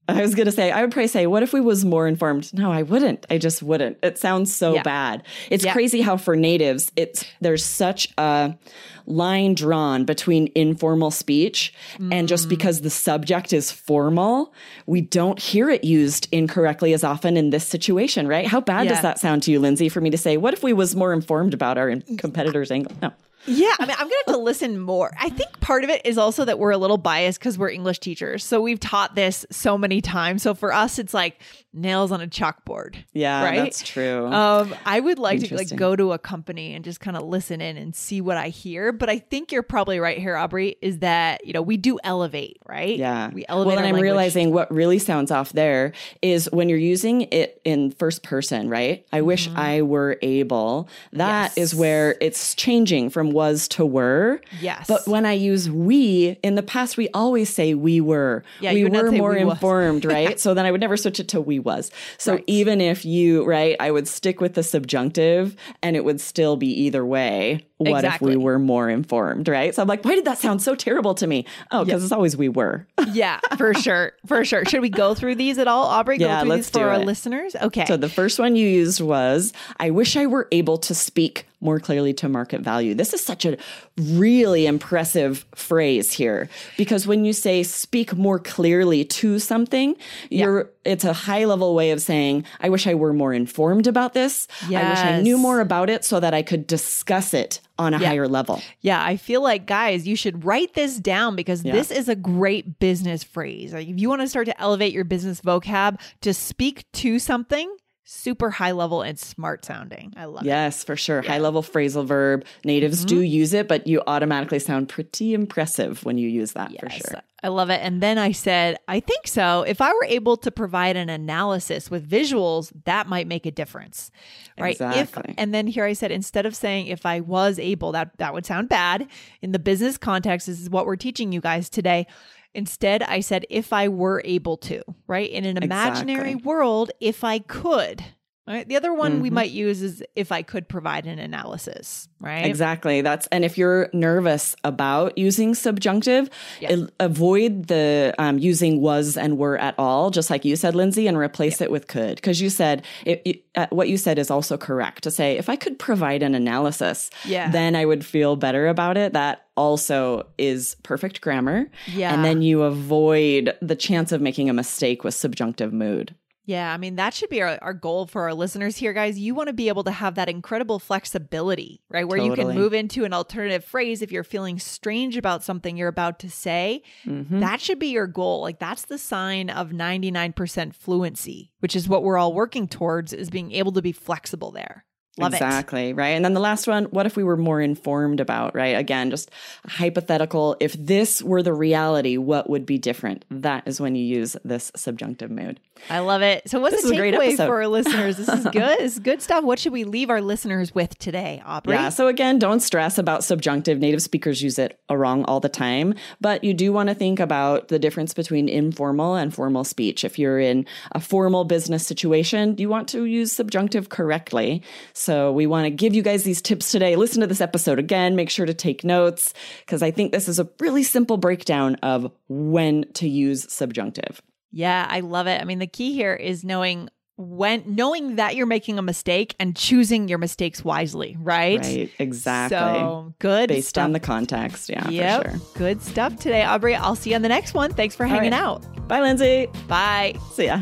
I 0.07 0.22
was 0.22 0.36
going 0.36 0.48
to 0.48 0.51
say, 0.51 0.69
I 0.69 0.81
would 0.81 0.91
probably 0.91 1.07
say, 1.07 1.27
what 1.27 1.43
if 1.43 1.53
we 1.53 1.62
was 1.62 1.86
more 1.86 2.07
informed? 2.07 2.53
No, 2.53 2.72
I 2.72 2.83
wouldn't. 2.83 3.25
I 3.29 3.38
just 3.38 3.63
wouldn't. 3.63 3.98
It 4.03 4.17
sounds 4.17 4.53
so 4.53 4.75
yeah. 4.75 4.83
bad. 4.83 5.24
It's 5.50 5.63
yeah. 5.63 5.72
crazy 5.72 6.01
how 6.01 6.17
for 6.17 6.36
natives, 6.36 6.91
it's, 6.98 7.25
there's 7.39 7.63
such 7.63 8.10
a 8.17 8.57
line 9.05 9.53
drawn 9.55 10.03
between 10.03 10.51
informal 10.55 11.12
speech 11.12 11.74
mm. 11.98 12.13
and 12.13 12.27
just 12.27 12.48
mm. 12.48 12.50
because 12.50 12.81
the 12.81 12.89
subject 12.89 13.53
is 13.53 13.72
formal, 13.72 14.53
we 14.86 15.00
don't 15.00 15.39
hear 15.39 15.69
it 15.69 15.86
used 15.86 16.27
incorrectly 16.31 16.93
as 16.93 17.03
often 17.03 17.38
in 17.38 17.50
this 17.50 17.65
situation, 17.65 18.27
right? 18.27 18.45
How 18.45 18.60
bad 18.60 18.86
yeah. 18.86 18.93
does 18.93 19.01
that 19.01 19.19
sound 19.19 19.43
to 19.43 19.51
you, 19.51 19.60
Lindsay, 19.60 19.88
for 19.88 20.01
me 20.01 20.10
to 20.10 20.17
say, 20.17 20.36
what 20.36 20.53
if 20.53 20.63
we 20.63 20.74
was 20.74 20.95
more 20.95 21.13
informed 21.13 21.53
about 21.53 21.77
our 21.77 21.95
competitors' 22.17 22.72
angle? 22.72 22.95
No. 23.01 23.13
Yeah, 23.45 23.73
I 23.79 23.85
mean, 23.85 23.95
I'm 24.00 24.07
to 24.09 24.15
have 24.25 24.35
to 24.35 24.41
listen 24.41 24.79
more. 24.79 25.12
I 25.19 25.29
think 25.29 25.59
part 25.59 25.83
of 25.83 25.89
it 25.89 26.01
is 26.05 26.17
also 26.17 26.45
that 26.45 26.59
we're 26.59 26.71
a 26.71 26.77
little 26.77 26.97
biased 26.97 27.39
because 27.39 27.57
we're 27.57 27.69
English 27.69 28.00
teachers. 28.00 28.43
So 28.43 28.62
we've 28.62 28.79
taught 28.79 29.15
this 29.15 29.45
so 29.50 29.77
many 29.77 30.01
times. 30.01 30.43
So 30.43 30.53
for 30.53 30.73
us, 30.73 31.00
it's 31.00 31.13
like 31.13 31.41
nails 31.73 32.12
on 32.12 32.21
a 32.21 32.27
chalkboard. 32.27 32.95
Yeah, 33.13 33.43
right? 33.43 33.57
that's 33.57 33.81
true. 33.81 34.27
Um, 34.27 34.75
I 34.85 35.00
would 35.00 35.19
like 35.19 35.41
to 35.41 35.55
like 35.55 35.75
go 35.75 35.95
to 35.95 36.13
a 36.13 36.19
company 36.19 36.73
and 36.73 36.85
just 36.85 37.00
kind 37.00 37.17
of 37.17 37.23
listen 37.23 37.62
in 37.62 37.77
and 37.77 37.95
see 37.95 38.21
what 38.21 38.38
I 38.38 38.50
hear. 38.50 38.91
But 38.91 39.09
I 39.09 39.19
think 39.19 39.51
you're 39.51 39.63
probably 39.63 40.00
right 40.00 40.17
here, 40.17 40.35
Aubrey, 40.35 40.77
is 40.81 41.00
that, 41.00 41.45
you 41.45 41.53
know, 41.53 41.62
we 41.62 41.77
do 41.77 42.00
elevate, 42.03 42.57
right? 42.65 42.97
Yeah. 42.97 43.29
We 43.29 43.45
elevate. 43.50 43.67
Well, 43.67 43.77
and 43.77 43.85
I'm 43.85 43.93
language. 43.93 44.03
realizing 44.03 44.51
what 44.51 44.71
really 44.71 45.00
sounds 45.00 45.31
off 45.31 45.51
there 45.53 45.93
is 46.21 46.50
when 46.51 46.69
you're 46.69 46.77
using 46.77 47.21
it 47.21 47.59
in 47.63 47.91
first 47.91 48.23
person, 48.23 48.69
right? 48.69 49.05
I 49.12 49.17
mm-hmm. 49.17 49.27
wish 49.27 49.50
I 49.50 49.81
were 49.81 50.17
able. 50.21 50.88
That 51.12 51.53
yes. 51.55 51.57
is 51.57 51.75
where 51.75 52.15
it's 52.21 52.55
changing 52.55 53.09
from 53.09 53.32
was 53.33 53.67
to 53.69 53.85
were. 53.85 54.41
Yes. 54.61 54.87
But 54.87 55.07
when 55.07 55.25
I 55.25 55.33
use 55.33 55.69
we, 55.69 56.37
in 56.43 56.55
the 56.55 56.63
past, 56.63 56.97
we 56.97 57.09
always 57.09 57.53
say 57.53 57.73
we 57.73 57.99
were. 57.99 58.43
Yeah, 58.59 58.73
we 58.73 58.85
were 58.85 59.11
more 59.11 59.31
we 59.31 59.41
informed, 59.41 60.05
right? 60.13 60.39
so 60.39 60.53
then 60.53 60.65
I 60.65 60.71
would 60.71 60.81
never 60.81 60.97
switch 60.97 61.19
it 61.19 61.27
to 61.29 61.41
we 61.41 61.59
was. 61.59 61.91
So 62.17 62.33
right. 62.33 62.43
even 62.47 62.81
if 62.81 63.05
you, 63.05 63.43
right, 63.45 63.75
I 63.79 63.91
would 63.91 64.07
stick 64.07 64.39
with 64.41 64.53
the 64.53 64.63
subjunctive 64.63 65.55
and 65.81 65.95
it 65.95 66.05
would 66.05 66.21
still 66.21 66.55
be 66.55 66.67
either 66.67 67.05
way. 67.05 67.65
What 67.83 68.03
exactly. 68.05 68.33
if 68.33 68.37
we 68.37 68.43
were 68.43 68.59
more 68.59 68.89
informed, 68.89 69.47
right? 69.47 69.73
So 69.73 69.81
I'm 69.81 69.87
like, 69.87 70.03
why 70.03 70.15
did 70.15 70.25
that 70.25 70.37
sound 70.37 70.61
so 70.61 70.75
terrible 70.75 71.15
to 71.15 71.27
me? 71.27 71.45
Oh, 71.71 71.85
because 71.85 72.03
it's 72.03 72.11
always 72.11 72.37
we 72.37 72.49
were. 72.49 72.87
yeah, 73.11 73.39
for 73.57 73.73
sure. 73.73 74.13
For 74.25 74.45
sure. 74.45 74.65
Should 74.65 74.81
we 74.81 74.89
go 74.89 75.13
through 75.13 75.35
these 75.35 75.57
at 75.57 75.67
all, 75.67 75.85
Aubrey? 75.85 76.17
Go 76.17 76.25
yeah, 76.25 76.41
through 76.41 76.49
let's 76.49 76.69
these 76.69 76.81
for 76.81 76.89
our 76.89 77.01
it. 77.01 77.05
listeners? 77.05 77.55
Okay. 77.55 77.85
So 77.85 77.97
the 77.97 78.09
first 78.09 78.39
one 78.39 78.55
you 78.55 78.67
used 78.67 79.01
was 79.01 79.53
I 79.79 79.89
wish 79.89 80.15
I 80.15 80.25
were 80.25 80.47
able 80.51 80.77
to 80.79 80.95
speak 80.95 81.47
more 81.63 81.79
clearly 81.79 82.13
to 82.13 82.29
market 82.29 82.61
value. 82.61 82.93
This 82.93 83.13
is 83.13 83.23
such 83.23 83.45
a 83.45 83.57
really 83.97 84.65
impressive 84.65 85.45
phrase 85.55 86.11
here 86.11 86.49
because 86.77 87.07
when 87.07 87.25
you 87.25 87.33
say 87.33 87.63
speak 87.63 88.15
more 88.15 88.37
clearly 88.37 89.05
to 89.05 89.39
something, 89.39 89.95
yeah. 90.29 90.45
you're 90.45 90.69
it's 90.85 91.05
a 91.05 91.13
high 91.13 91.45
level 91.45 91.75
way 91.75 91.91
of 91.91 92.01
saying 92.01 92.45
I 92.59 92.69
wish 92.69 92.87
I 92.87 92.93
were 92.93 93.13
more 93.13 93.33
informed 93.33 93.87
about 93.87 94.13
this. 94.13 94.47
Yes. 94.67 94.83
I 94.83 94.89
wish 94.89 95.13
I 95.13 95.21
knew 95.21 95.37
more 95.37 95.59
about 95.59 95.89
it 95.89 96.03
so 96.03 96.19
that 96.19 96.33
I 96.33 96.41
could 96.41 96.67
discuss 96.67 97.33
it 97.33 97.59
on 97.79 97.93
a 97.93 97.99
yeah. 97.99 98.07
higher 98.07 98.27
level. 98.27 98.61
Yeah, 98.81 99.03
I 99.03 99.17
feel 99.17 99.41
like 99.41 99.65
guys, 99.65 100.07
you 100.07 100.15
should 100.15 100.45
write 100.45 100.73
this 100.73 100.97
down 100.97 101.35
because 101.35 101.63
yeah. 101.63 101.73
this 101.73 101.91
is 101.91 102.09
a 102.09 102.15
great 102.15 102.79
business 102.79 103.23
phrase. 103.23 103.73
Like 103.73 103.87
if 103.87 103.99
you 103.99 104.09
want 104.09 104.21
to 104.21 104.27
start 104.27 104.45
to 104.47 104.61
elevate 104.61 104.93
your 104.93 105.05
business 105.05 105.41
vocab 105.41 105.99
to 106.22 106.33
speak 106.33 106.85
to 106.93 107.19
something, 107.19 107.75
super 108.03 108.50
high 108.50 108.72
level 108.72 109.01
and 109.01 109.18
smart 109.18 109.63
sounding. 109.66 110.13
I 110.18 110.25
love 110.25 110.44
yes, 110.44 110.46
it. 110.46 110.50
Yes, 110.50 110.83
for 110.83 110.96
sure. 110.96 111.24
Yeah. 111.24 111.31
High 111.31 111.39
level 111.39 111.63
phrasal 111.63 112.05
verb. 112.05 112.46
Natives 112.63 113.00
mm-hmm. 113.00 113.07
do 113.07 113.22
use 113.22 113.53
it, 113.53 113.68
but 113.68 113.87
you 113.87 114.01
automatically 114.07 114.59
sound 114.59 114.89
pretty 114.89 115.33
impressive 115.33 116.03
when 116.03 116.18
you 116.18 116.27
use 116.27 116.53
that 116.53 116.72
yes, 116.72 116.79
for 116.79 116.89
sure. 116.89 117.22
I 117.44 117.50
love 117.50 117.70
it. 117.70 117.81
And 117.81 118.01
then 118.01 118.18
I 118.18 118.31
said, 118.31 118.77
I 118.87 119.01
think 119.01 119.27
so. 119.27 119.63
If 119.63 119.81
I 119.81 119.92
were 119.92 120.05
able 120.05 120.37
to 120.37 120.51
provide 120.51 120.96
an 120.96 121.09
analysis 121.09 121.92
with 121.92 122.09
visuals, 122.09 122.72
that 122.85 123.07
might 123.07 123.27
make 123.27 123.46
a 123.46 123.51
difference. 123.51 124.11
Right. 124.57 124.72
Exactly. 124.72 125.25
If, 125.27 125.35
and 125.37 125.53
then 125.53 125.68
here 125.68 125.83
I 125.83 125.92
said, 125.94 126.11
instead 126.11 126.46
of 126.46 126.55
saying 126.55 126.87
if 126.87 127.05
I 127.05 127.20
was 127.20 127.59
able, 127.59 127.92
that 127.92 128.18
that 128.18 128.33
would 128.33 128.46
sound 128.46 128.70
bad. 128.70 129.07
In 129.42 129.51
the 129.51 129.59
business 129.59 129.98
context, 129.98 130.48
this 130.48 130.61
is 130.61 130.70
what 130.70 130.85
we're 130.85 130.96
teaching 130.96 131.33
you 131.33 131.42
guys 131.42 131.70
today. 131.70 132.07
Instead, 132.55 133.03
I 133.03 133.20
said, 133.20 133.46
if 133.50 133.74
I 133.74 133.87
were 133.87 134.22
able 134.24 134.57
to, 134.57 134.81
right? 135.07 135.29
In 135.29 135.46
an 135.46 135.61
imaginary 135.61 136.31
exactly. 136.31 136.48
world, 136.48 136.92
if 137.00 137.24
I 137.24 137.39
could. 137.39 138.03
Right. 138.46 138.68
The 138.68 138.75
other 138.75 138.94
one 138.94 139.14
mm-hmm. 139.14 139.22
we 139.22 139.29
might 139.29 139.51
use 139.51 139.82
is 139.82 140.03
if 140.18 140.34
I 140.34 140.42
could 140.42 140.68
provide 140.68 141.06
an 141.06 141.18
analysis, 141.18 142.10
right? 142.20 142.46
Exactly. 142.46 143.00
That's 143.00 143.25
and 143.27 143.46
if 143.46 143.58
you're 143.58 143.90
nervous 143.94 144.53
about 144.66 145.18
using 145.18 145.56
subjunctive, 145.56 146.29
yes. 146.60 146.90
avoid 147.00 147.68
the 147.68 148.14
um, 148.18 148.38
using 148.38 148.82
was 148.82 149.16
and 149.16 149.38
were 149.38 149.58
at 149.58 149.75
all, 149.77 150.10
just 150.12 150.29
like 150.29 150.44
you 150.44 150.58
said, 150.58 150.75
Lindsay, 150.75 151.08
and 151.08 151.18
replace 151.18 151.62
it 151.62 151.72
with 151.72 151.88
could. 151.88 152.16
Because 152.16 152.42
you 152.42 152.50
said 152.50 152.84
it, 153.06 153.22
it, 153.24 153.46
uh, 153.56 153.68
what 153.70 153.88
you 153.88 153.96
said 153.96 154.20
is 154.20 154.29
also 154.29 154.58
correct. 154.58 155.03
To 155.03 155.12
say 155.12 155.38
if 155.38 155.48
I 155.48 155.56
could 155.56 155.79
provide 155.79 156.22
an 156.22 156.36
analysis, 156.36 157.10
yeah. 157.24 157.50
then 157.50 157.77
I 157.77 157.86
would 157.86 158.06
feel 158.06 158.36
better 158.36 158.68
about 158.68 158.98
it. 158.98 159.14
That 159.14 159.46
also 159.56 160.27
is 160.38 160.75
perfect 160.84 161.22
grammar. 161.22 161.70
Yeah. 161.88 162.14
And 162.14 162.25
then 162.25 162.42
you 162.42 162.64
avoid 162.64 163.56
the 163.62 163.77
chance 163.77 164.12
of 164.12 164.20
making 164.20 164.50
a 164.50 164.53
mistake 164.53 165.06
with 165.06 165.14
subjunctive 165.14 165.72
mood. 165.72 166.14
Yeah, 166.46 166.74
I 166.74 166.77
mean, 166.77 166.96
that 166.98 167.14
should 167.14 167.29
be 167.29 167.42
our, 167.42 167.58
our 167.62 167.74
goal 167.74 168.06
for 168.06 168.24
our 168.24 168.34
listeners 168.34 168.75
here, 168.75 168.92
guys. 168.92 169.18
You 169.18 169.34
want 169.34 169.48
to 169.48 169.53
be 169.53 169.70
able 169.70 169.86
to 169.86 169.92
have 169.92 170.16
that 170.16 170.27
incredible 170.27 170.77
flexibility, 170.77 171.82
right? 171.90 172.06
Where 172.08 172.20
totally. 172.20 172.42
you 172.42 172.48
can 172.48 172.56
move 172.56 172.74
into 172.74 173.06
an 173.06 173.14
alternative 173.14 173.64
phrase 173.64 174.01
if 174.01 174.12
you're 174.12 174.25
feeling 174.25 174.60
strange 174.60 175.16
about 175.16 175.44
something 175.44 175.77
you're 175.77 175.88
about 175.88 176.20
to 176.20 176.29
say. 176.29 176.84
Mm-hmm. 177.06 177.40
That 177.40 177.62
should 177.62 177.79
be 177.79 177.88
your 177.88 178.08
goal. 178.08 178.42
Like, 178.42 178.60
that's 178.60 178.86
the 178.86 178.98
sign 178.98 179.50
of 179.50 179.70
99% 179.70 180.74
fluency, 180.75 181.51
which 181.60 181.75
is 181.75 181.88
what 181.88 182.03
we're 182.03 182.18
all 182.18 182.34
working 182.34 182.68
towards, 182.68 183.14
is 183.14 183.29
being 183.29 183.53
able 183.53 183.72
to 183.72 183.82
be 183.82 183.94
flexible 183.94 184.51
there. 184.51 184.86
Love 185.17 185.33
exactly, 185.33 185.89
it. 185.89 185.95
right? 185.95 186.09
And 186.09 186.25
then 186.25 186.33
the 186.33 186.39
last 186.39 186.67
one, 186.67 186.85
what 186.85 187.05
if 187.05 187.15
we 187.15 187.23
were 187.23 187.37
more 187.37 187.61
informed 187.61 188.19
about, 188.19 188.55
right? 188.55 188.75
Again, 188.75 189.11
just 189.11 189.29
hypothetical. 189.67 190.57
If 190.59 190.73
this 190.73 191.21
were 191.21 191.43
the 191.43 191.53
reality, 191.53 192.17
what 192.17 192.49
would 192.49 192.65
be 192.65 192.79
different? 192.79 193.23
That 193.29 193.67
is 193.67 193.79
when 193.79 193.95
you 193.95 194.03
use 194.03 194.35
this 194.43 194.71
subjunctive 194.75 195.29
mood. 195.29 195.59
I 195.89 195.99
love 195.99 196.21
it. 196.21 196.49
So 196.49 196.59
what's 196.59 196.81
this 196.81 196.89
the 196.89 196.95
takeaway 196.95 197.35
for 197.35 197.61
our 197.61 197.67
listeners? 197.67 198.17
This 198.17 198.29
is 198.29 198.43
good. 198.51 198.79
This 198.79 198.93
is 198.93 198.99
good 198.99 199.21
stuff. 199.21 199.43
What 199.43 199.59
should 199.59 199.73
we 199.73 199.83
leave 199.83 200.09
our 200.09 200.21
listeners 200.21 200.73
with 200.73 200.97
today, 200.97 201.43
Aubrey? 201.45 201.75
Yeah. 201.75 201.89
So 201.89 202.07
again, 202.07 202.39
don't 202.39 202.61
stress 202.61 202.97
about 202.97 203.23
subjunctive. 203.23 203.79
Native 203.79 204.01
speakers 204.01 204.41
use 204.41 204.57
it 204.57 204.79
wrong 204.89 205.25
all 205.25 205.39
the 205.39 205.49
time, 205.49 205.93
but 206.21 206.43
you 206.43 206.53
do 206.53 206.71
want 206.71 206.89
to 206.89 206.95
think 206.95 207.19
about 207.19 207.67
the 207.67 207.79
difference 207.79 208.13
between 208.13 208.47
informal 208.47 209.15
and 209.15 209.33
formal 209.33 209.63
speech. 209.63 210.03
If 210.03 210.17
you're 210.17 210.39
in 210.39 210.65
a 210.93 210.99
formal 210.99 211.43
business 211.43 211.85
situation, 211.85 212.55
you 212.57 212.69
want 212.69 212.87
to 212.89 213.05
use 213.05 213.31
subjunctive 213.31 213.89
correctly. 213.89 214.63
So 215.03 215.33
we 215.33 215.48
want 215.48 215.66
to 215.66 215.70
give 215.70 215.94
you 215.94 216.01
guys 216.01 216.24
these 216.24 216.42
tips 216.42 216.72
today. 216.72 216.96
Listen 216.96 217.20
to 217.20 217.27
this 217.27 217.42
episode 217.42 217.77
again. 217.77 218.16
Make 218.16 218.29
sure 218.29 218.46
to 218.46 218.53
take 218.53 218.85
notes 218.85 219.33
because 219.66 219.83
I 219.83 219.92
think 219.92 220.13
this 220.13 220.29
is 220.29 220.39
a 220.39 220.48
really 220.61 220.83
simple 220.83 221.18
breakdown 221.18 221.75
of 221.83 222.09
when 222.29 222.85
to 222.94 223.09
use 223.09 223.51
subjunctive. 223.51 224.22
Yeah, 224.51 224.87
I 224.89 225.01
love 225.01 225.27
it. 225.27 225.42
I 225.42 225.44
mean, 225.44 225.59
the 225.59 225.68
key 225.68 225.94
here 225.94 226.13
is 226.13 226.46
knowing 226.46 226.87
when 227.18 227.63
knowing 227.68 228.16
that 228.16 228.37
you're 228.37 228.46
making 228.46 228.79
a 228.79 228.81
mistake 228.81 229.35
and 229.42 229.57
choosing 229.57 230.07
your 230.07 230.20
mistakes 230.20 230.63
wisely, 230.63 231.18
right? 231.20 231.59
Right, 231.59 231.92
exactly. 232.00 232.57
So 232.57 233.13
good. 233.20 233.50
Based 233.50 233.68
stuff. 233.70 233.83
on 233.83 233.92
the 233.92 234.00
context. 234.00 234.70
Yeah, 234.70 234.87
yep. 234.89 235.24
for 235.24 235.29
sure. 235.31 235.39
Good 235.55 235.81
stuff 235.81 236.16
today, 236.16 236.44
Aubrey. 236.44 236.75
I'll 236.75 236.96
see 236.96 237.09
you 237.09 237.18
on 237.18 237.24
the 237.24 237.29
next 237.29 237.53
one. 237.53 237.74
Thanks 237.74 237.94
for 237.94 238.05
hanging 238.05 238.31
right. 238.31 238.42
out. 238.42 238.87
Bye, 238.87 239.01
Lindsay. 239.01 239.48
Bye. 239.68 240.16
See 240.31 240.46
ya. 240.46 240.61